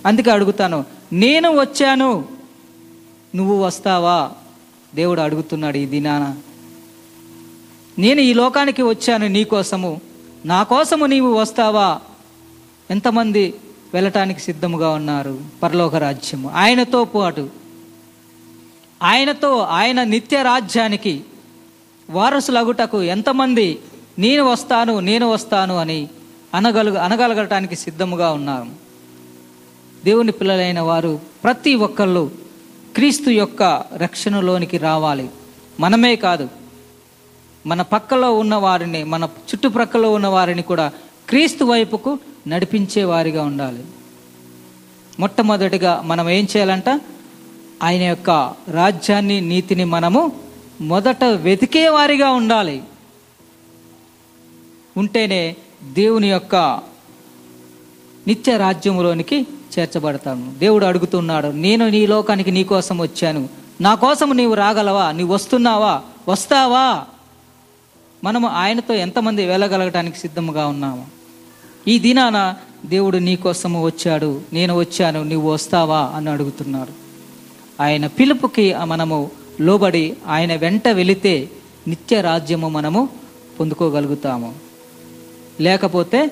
అందుకే 0.06 0.32
అడుగుతాను 0.32 0.86
నేను 1.14 1.60
వచ్చాను. 1.60 2.26
నువ్వు 3.36 3.64
వస్తావా? 3.64 4.32
దేవుడు 4.96 5.22
అడుగుతున్నాడు 5.22 5.78
ఈ 5.78 5.86
దినాన. 5.86 6.36
నేను 8.00 8.22
ఈ 8.22 8.34
లోకానికి 8.34 8.82
వచ్చాను 8.82 9.28
నీకోసము 9.28 10.02
నా 10.46 10.64
కోసము 10.64 11.06
నీవు 11.06 11.34
వస్తావా? 11.34 12.00
ఎంతమంది 12.92 13.54
వెళ్ళటానికి 13.94 14.40
సిద్ధముగా 14.40 14.90
ఉన్నారు? 14.90 15.40
పరలోక 15.64 15.96
రాజ్యము. 15.96 16.50
ఆయనతో 16.50 17.06
పాటు 17.06 17.50
ఆయనతో 19.04 19.58
ఆయన 19.58 20.04
నిత్య 20.04 20.44
రాజ్యానికి 20.44 21.24
వారసులగుటకు 22.10 23.04
ఎంతమంది 23.04 23.80
నేను 24.20 24.44
వస్తాను 24.44 25.00
నేను 25.00 25.30
వస్తాను 25.30 25.78
అని 25.78 26.10
అనగలుగు 26.54 26.98
అనగలగటానికి 26.98 27.76
సిద్ధముగా 27.76 28.32
ఉన్నారు. 28.32 28.68
దేవుని 30.06 30.32
పిల్లలైన 30.32 30.80
వారు 30.80 31.20
ప్రతి 31.44 31.76
ఒక్కళ్ళు 31.76 32.32
క్రీస్తు 32.96 33.30
యొక్క 33.30 33.84
రక్షణలోనికి 33.98 34.78
రావాలి. 34.78 35.30
మనమే 35.80 36.16
కాదు. 36.16 36.50
మన 37.66 37.82
పక్కలో 37.82 38.34
ఉన్న 38.34 38.56
వారిని 38.56 39.04
మన 39.04 39.24
చుట్టుప్రక్కల 39.24 40.06
ఉన్న 40.06 40.28
వారిని 40.28 40.62
కూడా 40.62 40.92
క్రీస్తు 41.30 41.66
వైపుకు 41.66 42.20
నడిపించే 42.48 43.04
వారిగా 43.04 43.44
ఉండాలి. 43.44 43.84
మొట్టమొదటిగా 45.20 46.02
మనం 46.06 46.30
ఏం 46.30 46.48
చేయాలంట? 46.56 47.02
ఆయన 47.84 48.02
యొక్క 48.02 48.54
రాజ్యాన్ని 48.72 49.42
నీతిని 49.42 49.86
మనము 49.86 50.32
మొదట 50.82 51.24
వెతికే 51.24 51.90
వారిగా 51.90 52.30
ఉండాలి. 52.30 52.84
ఉంటేనే 54.98 55.56
దేవుని 55.92 56.30
యొక్క 56.30 56.56
నిత్య 58.28 58.58
రాజ్యములోనికి 58.58 59.48
చేర్చబడతాను 59.80 60.54
దేవుడు 60.58 60.86
అడుగుతున్నాడు 60.86 61.48
నేను 61.48 61.90
నీ 61.90 62.08
లోకానికి 62.08 62.52
నీ 62.52 62.64
కోసం 62.64 63.02
వచ్చాను. 63.02 63.50
నా 63.82 63.96
కోసం 63.96 64.38
నీవు 64.38 64.54
రాగలవా? 64.54 65.12
నీవు 65.12 65.34
వస్తున్నావా? 65.34 66.02
వస్తావా? 66.28 67.06
మనము 68.24 68.48
ఆయనతో 68.48 68.94
ఎంతమంది 68.94 69.46
వెళ్ళగలగటానికి 69.46 70.20
సిద్ధంగా 70.20 70.68
ఉన్నాము. 70.68 71.08
ఈ 71.88 72.00
దినాన 72.00 72.54
దేవుడు 72.86 73.18
నీ 73.18 73.36
కోసము 73.36 73.86
వచ్చాడు. 73.86 74.42
నేను 74.54 74.76
వచ్చాను. 74.76 75.24
నీవు 75.24 75.52
వస్తావా? 75.52 76.12
అని 76.16 76.30
అడుగుతున్నాడు. 76.30 77.05
ఆయన 77.82 78.08
పిలుపుకి 78.08 78.74
మనము 78.74 79.32
లోబడి 79.62 80.18
ఆయన 80.28 80.56
వెంట 80.56 80.88
వెళితే 80.88 81.50
నిత్య 81.88 82.22
రాజ్యము 82.22 82.70
మనము 82.70 83.10
పొందుకోగలుగుతాము. 83.60 84.56
లేకపోతే 85.62 86.32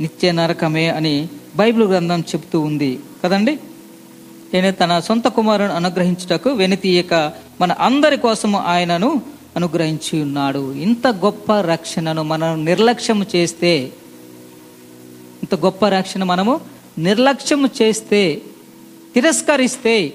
నిత్య 0.00 0.32
నరకమే 0.32 0.88
అని 0.88 1.28
బైబిల్ 1.56 1.84
గ్రంథం 1.84 2.20
చెప్తూ 2.20 2.60
ఉంది 2.60 3.00
కదండి? 3.24 3.58
నేను 4.54 4.72
తన 4.72 5.00
సొంత 5.00 5.28
కుమారుని 5.28 5.72
అనుగ్రహించుటకు 5.72 6.50
వెనుతీయక 6.50 7.32
మన 7.60 7.72
అందరి 7.72 8.16
కోసము 8.16 8.58
ఆయనను 8.58 9.22
అనుగ్రహించి 9.56 10.22
ఉన్నాడు. 10.22 10.72
ఇంత 10.72 11.06
గొప్ప 11.06 11.52
రక్షణను 11.52 12.22
మనం 12.22 12.64
నిర్లక్ష్యం 12.64 13.26
చేస్తే 13.36 13.92
ఇంత 15.42 15.54
గొప్ప 15.54 15.86
రక్షణ 15.88 16.24
మనము 16.24 16.60
నిర్లక్ష్యము 16.98 17.68
చేస్తే 17.82 18.42
తిరస్కరిస్తే 19.14 20.14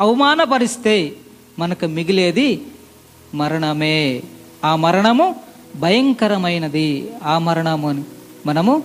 అవమానపరిస్తే 0.00 1.16
మనకు 1.58 1.86
మిగిలేది 1.86 2.66
మరణమే. 3.34 4.22
ఆ 4.64 4.76
మరణము 4.76 5.36
భయంకరమైనది. 5.76 7.12
ఆ 7.22 7.38
మరణము 7.38 8.04
మనము 8.46 8.82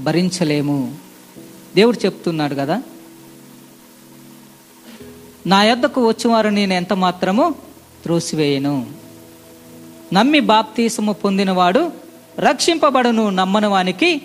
భరించలేము. 0.00 0.96
దేవుడు 1.76 2.04
చెప్తున్నాడు 2.04 2.54
కదా 2.54 2.82
నా 5.46 5.64
యొద్దకు 5.64 6.08
వచ్చేవారు 6.08 6.48
నేను 6.48 6.72
ఎంత 6.72 6.92
మాత్రము 6.92 7.54
త్రోసివేయను. 8.02 8.86
నమ్మి 10.12 10.40
బాప్తీసము 10.40 11.12
పొందినవాడు 11.12 11.92
రక్షింపబడును 12.38 13.30
నమ్మని 13.30 13.66
వానికి 13.66 14.22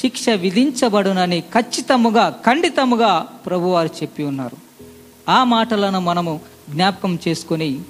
శిక్ష 0.00 0.30
విధించబడునని 0.30 1.40
ఖచ్చితముగా 1.40 2.30
ఖండితముగా 2.46 3.18
ప్రభువారు 3.46 3.90
చెప్పి 4.02 4.22
ఉన్నారు. 4.22 4.67
ఆ 5.28 5.44
మాటలను 5.44 6.00
మనము 6.00 6.40
జ్ఞాపకం 6.70 7.18
చేసుకొని 7.28 7.80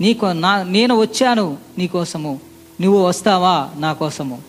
నీకు 0.00 0.26
నా 0.26 0.62
నేను 0.62 1.00
వచ్చాను 1.00 1.58
నీకోసము 1.78 2.40
నువ్వు 2.80 3.04
వస్తావా 3.04 3.70
నా 3.76 3.92
కోసము. 3.92 4.42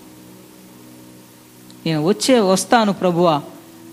నేను 1.86 2.08
వచ్చే 2.08 2.39
వస్తాను 2.39 2.93
ప్రభువా 2.93 3.41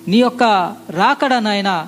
నీ 0.09 0.17
యొక్క 0.17 0.43
రాకడ 0.91 1.35
నాయన 1.35 1.87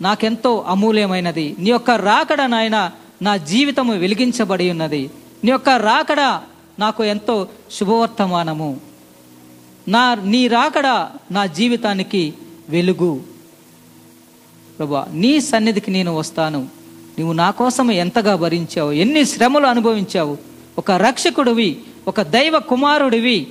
నాకెంతో 0.00 0.64
అమూల్యమైనది 0.68 1.56
నీ 1.58 1.70
యొక్క 1.70 1.90
రాకడ 1.90 2.42
నాయన 2.42 2.90
నా 3.22 3.36
జీవితము 3.36 3.94
వెలిగించబడి 3.94 4.70
ఉన్నది 4.70 5.10
నీ 5.44 5.50
యొక్క 5.50 5.68
రాకడ 5.68 6.20
నాకు 6.78 7.04
ఎంతో 7.04 7.48
శుభవర్తమానము. 7.70 8.80
నా 9.88 10.14
నీ 10.14 10.48
రాకడ 10.48 10.86
నా 11.30 11.46
జీవితానికి 11.46 12.34
వెలుగు. 12.68 13.29
ప్రభా 14.80 15.06
నీ 15.12 15.40
సన్నిధికి 15.40 15.90
నేను 15.90 16.16
వస్తాను. 16.16 16.68
నువ్వు 17.18 17.32
నా 17.32 17.50
కోసం 17.50 17.90
ఎంతగా 17.90 18.36
భరించావు 18.36 18.92
ఎన్ని 18.92 19.24
శ్రమలు 19.24 19.66
అనుభవించావు. 19.66 20.38
ఒక 20.78 20.90
రక్షకుడివి 20.90 21.78
ఒక 22.08 22.22
దైవ 22.22 22.58
కుమారుడివి 22.58 23.46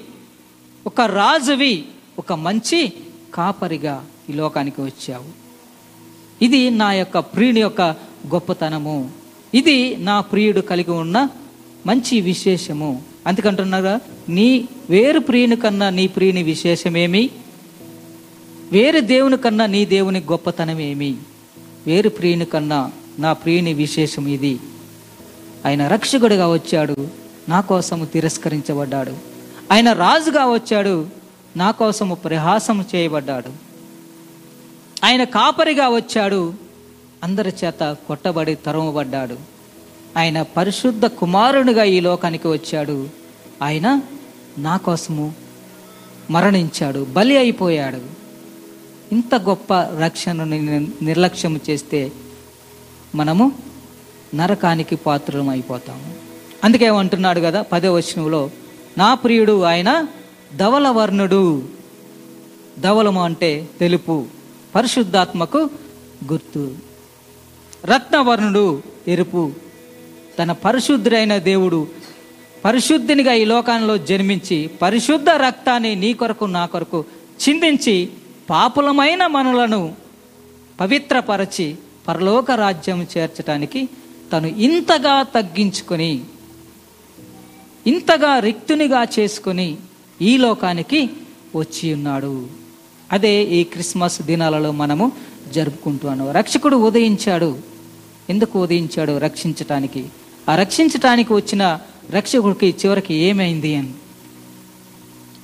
ఒక 0.87 1.01
రాజువి 1.01 1.85
ఒక 2.19 2.33
మంచి 2.33 2.93
కాపరిగా 3.33 4.05
ఈ 4.29 4.33
లోకానికి 4.33 4.81
వచ్చావు. 4.81 5.23
ఇది 6.41 6.69
నా 6.69 6.93
యొక్క 6.93 7.19
ప్రియుని 7.19 7.59
యొక్క 7.59 7.81
గొప్పతనము. 8.33 9.11
ఇది 9.53 9.97
నా 9.97 10.21
ప్రియుడు 10.21 10.59
కలిగి 10.59 10.91
ఉన్న 10.91 11.27
మంచి 11.85 12.21
విశేషము. 12.21 13.01
అందుకంటున్నారా 13.27 13.99
నీ 14.29 14.67
వేరు 14.89 15.19
ప్రియుని 15.19 15.55
కన్నా 15.55 15.89
నీ 15.89 16.07
ప్రియుని 16.07 16.43
విశేషమేమి? 16.43 17.29
వేరు 18.71 18.99
దేవుని 18.99 19.37
కన్నా 19.37 19.65
నీ 19.65 19.85
దేవుని 19.85 20.19
గొప్పతనం 20.19 20.79
ఏమి? 20.79 21.17
వేరు 21.87 22.09
ప్రియుని 22.09 22.45
కన్నా 22.45 22.91
నా 23.19 23.33
ప్రియుని 23.33 23.73
విశేషం 23.73 24.27
ఇది. 24.27 24.59
ఆయన 25.65 25.87
రక్షకుడిగా 25.87 26.47
వచ్చాడు 26.47 26.95
నా 27.49 27.61
కోసము 27.61 28.05
తిరస్కరించబడ్డాడు. 28.05 29.13
ఆయన 29.71 29.93
రాజుగా 29.93 30.45
వచ్చాడు 30.45 31.07
నా 31.57 31.71
కోసము 31.71 32.15
ప్రహాసము 32.15 32.85
చేయబడ్డాడు. 32.95 33.49
ఆయన 35.03 35.23
కాపరిగా 35.23 35.89
వచ్చాడు 35.89 36.53
అందరి 37.23 37.53
చేత 37.65 37.97
కొట్టబడి 38.07 38.55
తరువబడ్డాడు 38.55 39.37
ఆయన 40.17 40.41
పరిశుద్ధ 40.41 41.05
కుమారునిగా 41.05 41.83
ఈ 41.83 41.99
లోకానికి 41.99 42.47
వచ్చాడు. 42.47 43.09
ఆయన 43.61 44.01
నా 44.57 44.77
కోసము 44.77 45.33
మరణించాడు 46.31 47.07
బలి 47.11 47.37
అయిపోయాడు. 47.37 48.18
ఇంత 49.11 49.35
గొప్ప 49.35 49.73
రక్షణను 49.73 50.87
నిర్లక్ష్యం 51.01 51.59
చేస్తే 51.69 52.11
మనము 53.15 53.51
నరకానికి 54.35 54.95
పాత్రం 54.95 55.49
అయిపోతాము. 55.49 56.13
అందుకే 56.63 56.87
అంటున్నాడు 56.87 57.39
కదా 57.39 57.61
పదే 57.61 57.87
వచనంలో 57.87 58.49
నా 58.97 59.13
ప్రియుడు 59.13 59.61
ఆయన 59.61 60.07
ధవలవర్ణుడు. 60.57 61.63
ధవలము 62.79 63.23
అంటే 63.23 63.69
తెలుపు 63.79 64.25
పరిశుద్ధాత్మకు 64.75 65.69
గుర్తు. 66.31 66.75
రత్నవర్ణుడు 67.85 68.81
ఎరుపు 69.07 69.51
తన 70.39 70.51
పరిశుద్ధుడైన 70.51 71.37
దేవుడు 71.37 71.87
పరిశుద్ధినిగా 72.65 73.33
ఈ 73.33 73.45
లోకంలో 73.45 73.97
జన్మించి 73.97 74.69
పరిశుద్ధ 74.81 75.29
రక్తాన్ని 75.29 75.95
నీ 75.95 76.13
కొరకు 76.13 76.45
నా 76.45 76.65
కొరకు 76.65 77.05
చిందించి 77.49 78.09
పాపులమైన 78.49 79.27
మనలను 79.27 79.95
పవిత్రపరచి 80.79 81.75
పరలోక 82.07 82.51
రాజ్యం 82.51 83.07
చేర్చడానికి 83.17 83.89
తను 84.33 84.47
ఇంతగా 84.47 85.23
తగ్గించుకొని 85.23 86.21
ఇంతగా 87.87 88.39
రిక్తునిగా 88.39 89.03
చేసుకొని 89.03 89.77
ఈ 90.21 90.37
లోకానికి 90.37 91.09
వచ్చి 91.55 91.93
ఉన్నాడు. 91.93 92.47
అదే 93.11 93.43
ఈ 93.43 93.63
క్రిస్మస్ 93.63 94.21
దినాలలో 94.21 94.71
మనము 94.71 95.11
జరుపుకుంటున్నాము 95.51 96.31
రక్షకుడు 96.31 96.75
ఉదయించాడు. 96.75 97.57
ఎందుకు 98.29 98.63
ఉదయించాడు? 98.63 99.17
రక్షించటానికి. 99.17 100.05
ఆ 100.49 100.55
రక్షించటానికి 100.55 101.33
వచ్చిన 101.33 101.79
రక్షకుడికి 102.09 102.75
చివరికి 102.85 103.13
ఏమైంది 103.13 103.75
అని. 103.75 103.93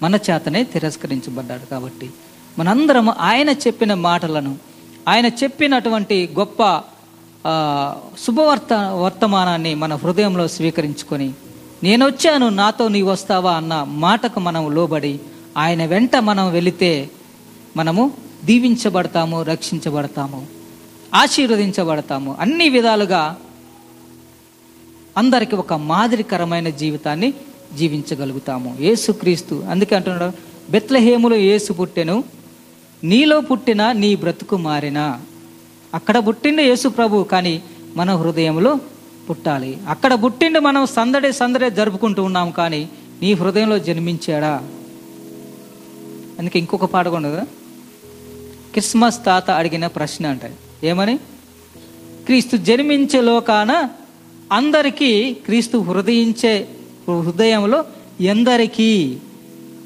మన 0.02 0.16
చేతనే 0.16 0.64
తిరస్కరించబడ్డాడు 0.64 1.66
కాబట్టి. 1.66 2.10
మనందరం 2.60 3.10
ఆయన 3.10 3.50
చెప్పిన 3.50 3.94
మాటలను 3.94 4.58
ఆయన 5.08 5.26
చెప్పినటువంటి 5.26 6.30
గొప్ప 6.40 6.82
శుభవర్త 8.26 8.74
వర్తమానాన్ని 8.74 9.76
మన 9.76 9.96
హృదయంలో 9.96 10.48
స్వీకరించుకొని 10.48 11.34
నేను 11.84 12.06
వచ్చాను 12.06 12.50
నాతో 12.50 12.88
నీవు 12.88 13.12
వస్తావా 13.12 13.54
అన్న 13.54 13.84
మాటకు 13.88 14.40
మనం 14.40 14.76
లోబడి 14.76 15.20
ఆయన 15.58 15.86
వెంట 15.86 16.16
మనం 16.16 16.52
వెళితే 16.52 17.10
మనము 17.78 18.12
దీవించబడతాము 18.46 19.44
రక్షించబడతాము 19.44 20.48
ఆశీర్వదించబడతాము. 21.14 22.38
అన్ని 22.40 22.70
విధాలుగా 22.70 23.38
అందరికి 25.18 25.56
ఒక 25.56 25.74
మాదిరికరమైన 25.74 26.70
జీవితాన్ని 26.70 27.34
జీవించగలుగుతాము. 27.78 28.78
ఏసుక్రీస్తు 28.80 29.56
అందుకే 29.72 29.96
అంటున్నాడు 29.96 30.32
బెత్లహేములో 30.72 31.36
ఏసు 31.36 31.74
పుట్టెను 31.74 32.24
నీలో 33.04 33.42
పుట్టిన 33.42 33.92
నీ 33.92 34.16
బ్రతుకు 34.16 34.58
మారినా. 34.58 35.22
అక్కడ 35.94 36.28
పుట్టిండు 36.28 36.62
యేసు 36.62 36.88
ప్రభు 36.88 37.24
కానీ 37.24 37.64
మన 37.96 38.16
హృదయంలో 38.16 38.80
పుట్టాలి. 39.30 39.78
అక్కడ 39.90 40.14
పుట్టిండు 40.24 40.60
మనం 40.60 40.86
సందడి 40.86 41.34
సందడి 41.34 41.72
జరుపుకుంటూ 41.72 42.24
ఉన్నాం 42.24 42.52
కానీ 42.52 42.90
నీ 43.22 43.34
హృదయంలో 43.34 43.80
జన్మించాడా? 43.80 44.70
అందుకే 46.40 46.60
ఇంకొక 46.60 46.86
పాట 46.86 47.08
కూడా 47.08 47.48
క్రిస్మస్ 48.72 49.26
తాత 49.26 49.52
అడిగిన 49.52 49.88
ప్రశ్న 49.88 50.28
అంట. 50.28 50.42
ఏమని? 50.84 51.18
క్రీస్తు 52.26 52.58
జన్మించే 52.58 53.22
లోకాన 53.22 53.90
అందరికీ 54.52 55.34
క్రీస్తు 55.34 55.78
హృదయించే 55.78 56.68
హృదయంలో 57.08 57.86
ఎందరికీ? 58.22 59.18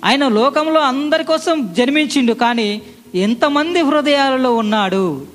ఆయన 0.05 0.27
లోకంలో 0.27 0.79
అందరి 0.79 1.23
కోసం 1.23 1.73
జన్మించిండు 1.73 2.33
కానీ 2.33 2.81
ఎంతమంది 3.15 3.81
హృదయాలలో 3.81 4.55
ఉన్నాడు? 4.55 5.25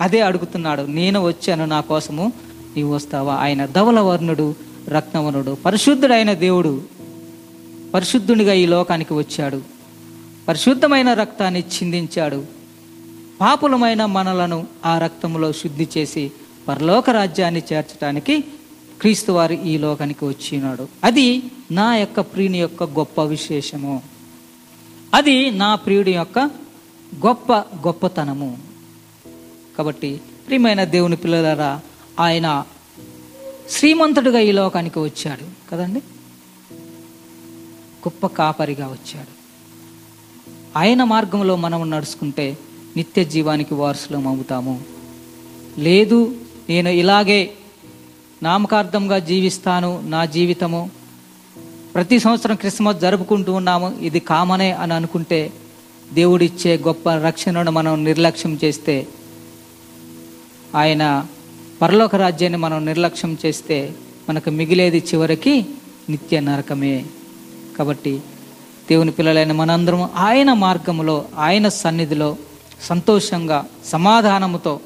అదే 0.00 0.20
అడుగుతున్నాడు 0.20 0.82
నేను 0.82 1.22
వచ్చాను 1.22 1.64
నా 1.64 1.80
కోసము 1.80 2.32
నీవు 2.76 2.94
వస్తావా? 2.94 3.34
ఆయన 3.34 3.66
ధవలవర్ణుడు 3.66 4.54
రత్నవనుడు 4.88 5.56
పరిశుద్ధుడైన 5.66 6.32
దేవుడు 6.32 6.82
పరిశుద్ధునిగా 7.94 8.52
ఈ 8.52 8.66
లోకానికి 8.66 9.14
వచ్చాడు. 9.14 9.62
పరిశుద్ధమైన 10.48 11.14
రక్తాన్ని 11.14 11.60
చిందించాడు. 11.60 12.44
పాపులమైన 13.40 14.04
మనలను 14.04 14.66
ఆ 14.86 14.98
రక్తంలో 14.98 15.52
శుద్ధి 15.52 15.88
చేసి 15.98 16.32
పరలోక 16.68 17.10
రాజ్యాన్ని 17.10 17.62
చేర్చడానికి 17.72 18.44
క్రీస్తు 19.00 19.32
వారు 19.32 19.52
ఈ 19.52 19.78
లోకానికి 19.78 20.24
వచ్చినాడు. 20.24 20.88
అది 21.04 21.42
నా 21.70 21.96
యొక్క 21.96 22.20
ప్రియుని 22.20 22.58
యొక్క 22.58 22.82
గొప్ప 22.82 23.22
విశేషము. 23.22 24.02
అది 25.14 25.50
నా 25.50 25.74
ప్రియుడి 25.74 26.14
యొక్క 26.14 26.38
గొప్ప 27.26 27.52
గొప్పతనము. 27.52 28.58
కాబట్టి 29.78 30.20
ప్రియమైన 30.46 30.84
దేవుని 30.84 31.16
పిల్లలారా 31.16 31.80
ఆయన 32.20 32.64
శ్రీమంతుడుగా 33.70 34.38
ఈ 34.38 34.52
లోకానికి 34.52 34.98
వచ్చాడు 34.98 35.70
కదండి? 35.70 35.98
గొప్ప 38.00 38.26
కాపరిగా 38.26 38.86
వచ్చాడు. 38.86 39.40
ఆయన 40.78 41.04
మార్గంలో 41.04 41.56
మనం 41.56 41.90
నడుచుకుంటే 41.90 42.58
నిత్య 42.96 43.24
జీవానికి 43.24 43.74
వారసులం 43.74 44.26
అవుతాము. 44.26 44.82
లేదు 45.78 46.36
నేను 46.68 46.88
ఇలాగే 46.88 47.54
నామకార్థంగా 48.42 49.18
జీవిస్తాను 49.18 50.00
నా 50.00 50.24
జీవితము 50.24 50.90
ప్రతి 51.94 52.18
సంవత్సరం 52.18 52.56
క్రిస్మస్ 52.56 52.96
జరుపుకుంటూ 52.96 53.52
ఉన్నాము. 53.52 53.98
ఇది 54.00 54.20
కామనే 54.20 54.72
అని 54.72 54.94
అనుకుంటే 54.94 55.52
దేవుడిచ్చే 56.12 56.76
గొప్ప 56.76 57.10
రక్షణను 57.10 57.70
మనం 57.70 58.04
నిర్లక్ష్యం 58.04 58.58
చేస్తే 58.64 59.06
ఆయన 60.74 61.26
పరలోక 61.82 62.16
రాజ్యాన్ని 62.16 62.58
మనం 62.58 62.86
నిర్లక్ష్యం 62.86 63.38
చేస్తే 63.46 63.92
మనకు 64.28 64.50
మిగిలేది 64.50 65.04
చివరికి 65.14 65.66
నిత్య 66.10 66.40
నరకమే. 66.40 67.06
కాబట్టి 67.78 68.20
దేవుని 68.90 69.10
పిల్లలైన 69.10 69.52
మనందరం 69.52 70.10
ఆయన 70.14 70.52
మార్గములో 70.52 71.24
ఆయన 71.36 71.68
సన్నిధిలో 71.68 72.36
సంతోషంగా 72.82 73.66
సమాధానముతో 73.84 74.80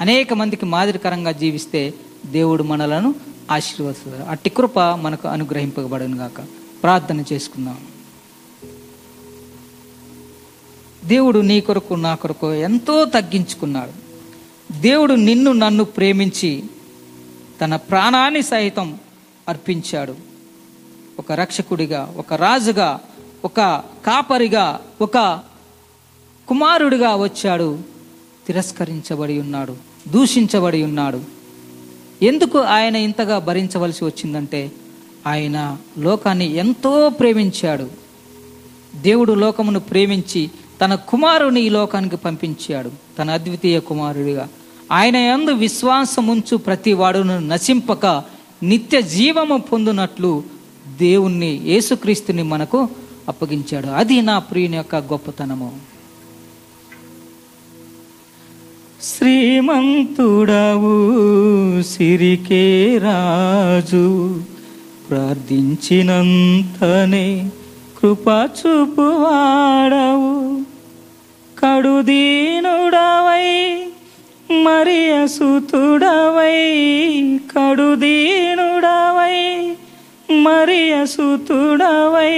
అనేక 0.00 0.32
మందికి 0.32 0.66
మాదిరికరంగా 0.66 1.32
జీవిస్తే 1.32 1.94
దేవుడు 2.26 2.62
మనలను 2.62 3.14
ఆశీర్వదిస్తారు. 3.50 4.22
అట్టి 4.22 4.50
కృప 4.50 4.80
మనకు 4.80 5.28
అనుగ్రహింపబడను 5.28 6.16
గాక. 6.16 6.40
ప్రార్థన 6.82 7.24
చేసుకుందాం. 7.32 7.78
దేవుడు 11.04 11.38
నీ 11.38 11.60
కొరకు 11.60 11.94
నా 11.94 12.14
కొరకు 12.14 12.52
ఎంతో 12.52 13.04
తగ్గించుకున్నాడు. 13.04 14.12
దేవుడు 14.80 15.14
నిన్ను 15.14 15.52
నన్ను 15.52 15.84
ప్రేమించి 15.84 16.62
తన 17.60 17.76
ప్రాణాన్ని 17.76 18.42
సహితం 18.42 18.98
అర్పించాడు. 19.48 20.14
ఒక 21.18 21.32
రక్షకుడిగా 21.32 22.14
ఒక 22.16 22.34
రాజుగా 22.34 23.00
ఒక 23.44 23.82
కాపరిగా 24.06 24.80
ఒక 25.00 25.40
కుమారుడిగా 26.48 27.16
వచ్చాడు. 27.16 27.78
తిరస్కరించబడి 28.46 29.40
ఉన్నాడు 29.40 29.76
దూషించబడి 30.08 30.82
ఉన్నాడు. 30.82 31.41
ఎందుకు 32.22 32.58
ఆయన 32.58 32.96
ఇంతగా 32.96 33.38
భరించవలసి 33.38 34.04
వచ్చిందంటే 34.04 34.72
ఆయన 35.26 35.76
లోకాన్ని 35.98 36.54
ఎంతో 36.54 37.08
ప్రేమించాడు. 37.08 37.88
దేవుడు 39.02 39.32
లోకమును 39.32 39.80
ప్రేమించి 39.80 40.50
తన 40.80 40.94
కుమారుని 40.94 41.60
ఈ 41.60 41.68
లోకానికి 41.68 42.16
పంపించాడు. 42.16 42.90
తన 43.18 43.30
అద్వితీయ 43.30 43.80
కుమారుడిగా. 43.80 44.48
ఆయన 44.92 45.16
యందు 45.16 45.50
విశ్వాసముంచు 45.50 46.56
ప్రతి 46.56 46.92
వాడును 46.92 47.38
నశింపక 47.38 48.24
నిత్య 48.62 49.02
జీవము 49.02 49.56
పొందునట్లు 49.58 50.42
దేవుణ్ణి 50.98 51.60
యేసుక్రీస్తుని 51.64 52.42
మనకు 52.42 52.88
అప్పగించాడు. 53.28 53.86
అది 53.86 54.20
నా 54.20 54.38
ప్రియుని 54.38 54.76
యొక్క 54.76 54.96
గొప్పతనము. 54.96 55.91
శ్రీమంతుడవు 59.02 60.94
సిరికే 61.82 62.98
రాజు. 63.02 64.34
ప్రార్థించినంతనే 65.08 67.50
కృపా 67.98 68.48
చూపువాడవు 68.58 70.62
కడుదీనుడవై 71.56 73.48
మరి 74.62 75.12
అసుతుడవై 75.12 76.58
కడుదీనుడవై 77.56 79.38
మరి 80.42 80.92
అసుతుడవై 80.92 82.36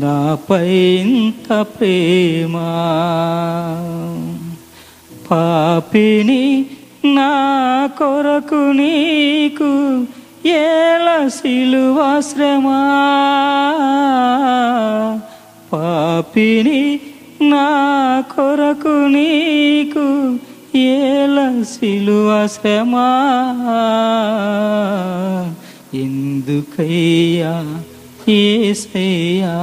నాపై 0.00 0.68
ఇంత 0.74 1.48
ప్రేమ 1.62 2.56
పాపిని 5.30 6.66
నా 7.04 7.32
కొరకు 7.98 8.60
నీకు 8.72 9.70
ఏల 10.48 11.28
సిలువాశ్రమా 11.28 12.80
పాపిని 15.72 17.00
నా 17.42 17.68
కొరకు 18.36 18.96
నీకు 19.06 20.38
ఏల 20.78 21.62
సిలువాశ్రమా. 21.62 23.08
ఎందుకయ్యా 25.94 27.54
ఏసయ్యా 28.28 29.56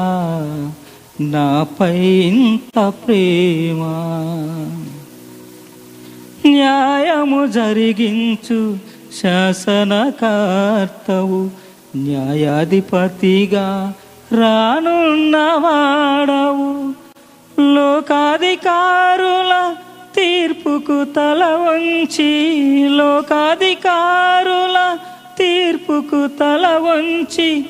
నాపై 1.22 2.00
ఇంత 2.00 2.90
ప్రేమా. 2.90 4.26
న్యాయము 6.46 7.48
జరిగించు 7.48 8.78
శాసనకర్తవు 9.22 11.50
న్యాయాధిపతిగా 11.96 13.94
రానున్నవాడవు. 14.34 16.94
లోకాధికారుల 17.62 19.76
తీర్పుకు 20.16 21.04
తల 21.04 21.44
వంచి 21.44 22.90
లోకాధికారుల 22.90 24.98
తీర్పుకు 25.38 26.28
తల 26.28 26.68
వంచి 26.68 27.66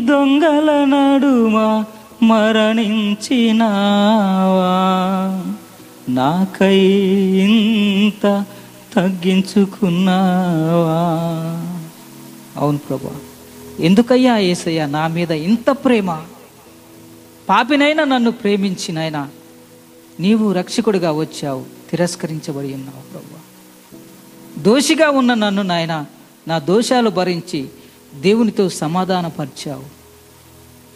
దొంగల 0.00 0.84
నడుమ 0.84 1.84
మరణించినావా? 2.22 2.92
నాకై 6.08 6.78
ఇంత 7.38 8.44
తగ్గించుకున్నావా? 8.96 9.72
అవును 12.56 12.78
ప్రభా. 12.78 13.10
ఎందుకయ్యా 13.80 14.38
ఏసయ్యా 14.38 14.86
నా 14.86 15.06
మీద 15.06 15.30
ఇంత 15.30 15.70
ప్రేమ? 15.70 16.20
పాపినైనా 17.48 18.04
నన్ను 18.04 18.30
ప్రేమించినైనా 18.30 19.28
నీవు 20.20 20.52
రక్షకుడిగా 20.52 21.12
వచ్చావు 21.12 21.64
తిరస్కరించబడి 21.90 22.74
ఉన్నావు 22.74 23.12
ప్రభా. 23.12 23.38
దోషిగా 24.62 25.10
ఉన్న 25.10 25.34
నన్ను 25.34 25.62
నాయన 25.62 26.04
నా 26.48 26.58
దోషాలు 26.58 27.10
భరించి 27.10 27.68
దేవునితో 28.20 28.68
సమాధానపరిచావు. 28.68 29.84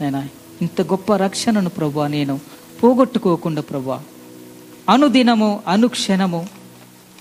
నేను 0.02 0.28
ఇంత 0.62 0.80
గొప్ప 0.80 1.16
రక్షణను 1.16 1.70
ప్రభా 1.70 2.06
నేను 2.06 2.40
పోగొట్టుకోకుండా 2.82 3.62
ప్రభా. 3.62 4.00
అనుదినము 4.88 5.60
అనుక్షణము 5.68 6.46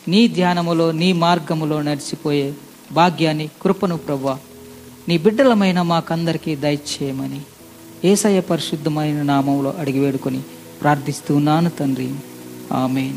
నీ 0.07 0.27
ధ్యానములో 0.27 0.91
నీ 0.91 1.13
మార్గములో 1.13 1.81
నడిచిపోయే 1.81 2.53
భాగ్యాన్ని 2.91 3.49
కృపను 3.61 3.97
ప్రభా 3.97 4.39
నీ 5.07 5.17
బిడ్డలమైన 5.17 5.81
మాకందరికీ 5.81 6.55
దయచేయమని 6.55 7.41
ఏసయ 8.05 8.39
పరిశుద్ధమైన 8.39 9.21
నామంలో 9.21 9.71
అడిగి 9.71 9.99
వేడుకొని 9.99 10.41
ప్రార్థిస్తున్నాను 10.81 11.69
తండ్రి. 11.69 12.15
ఆమె 12.71 13.13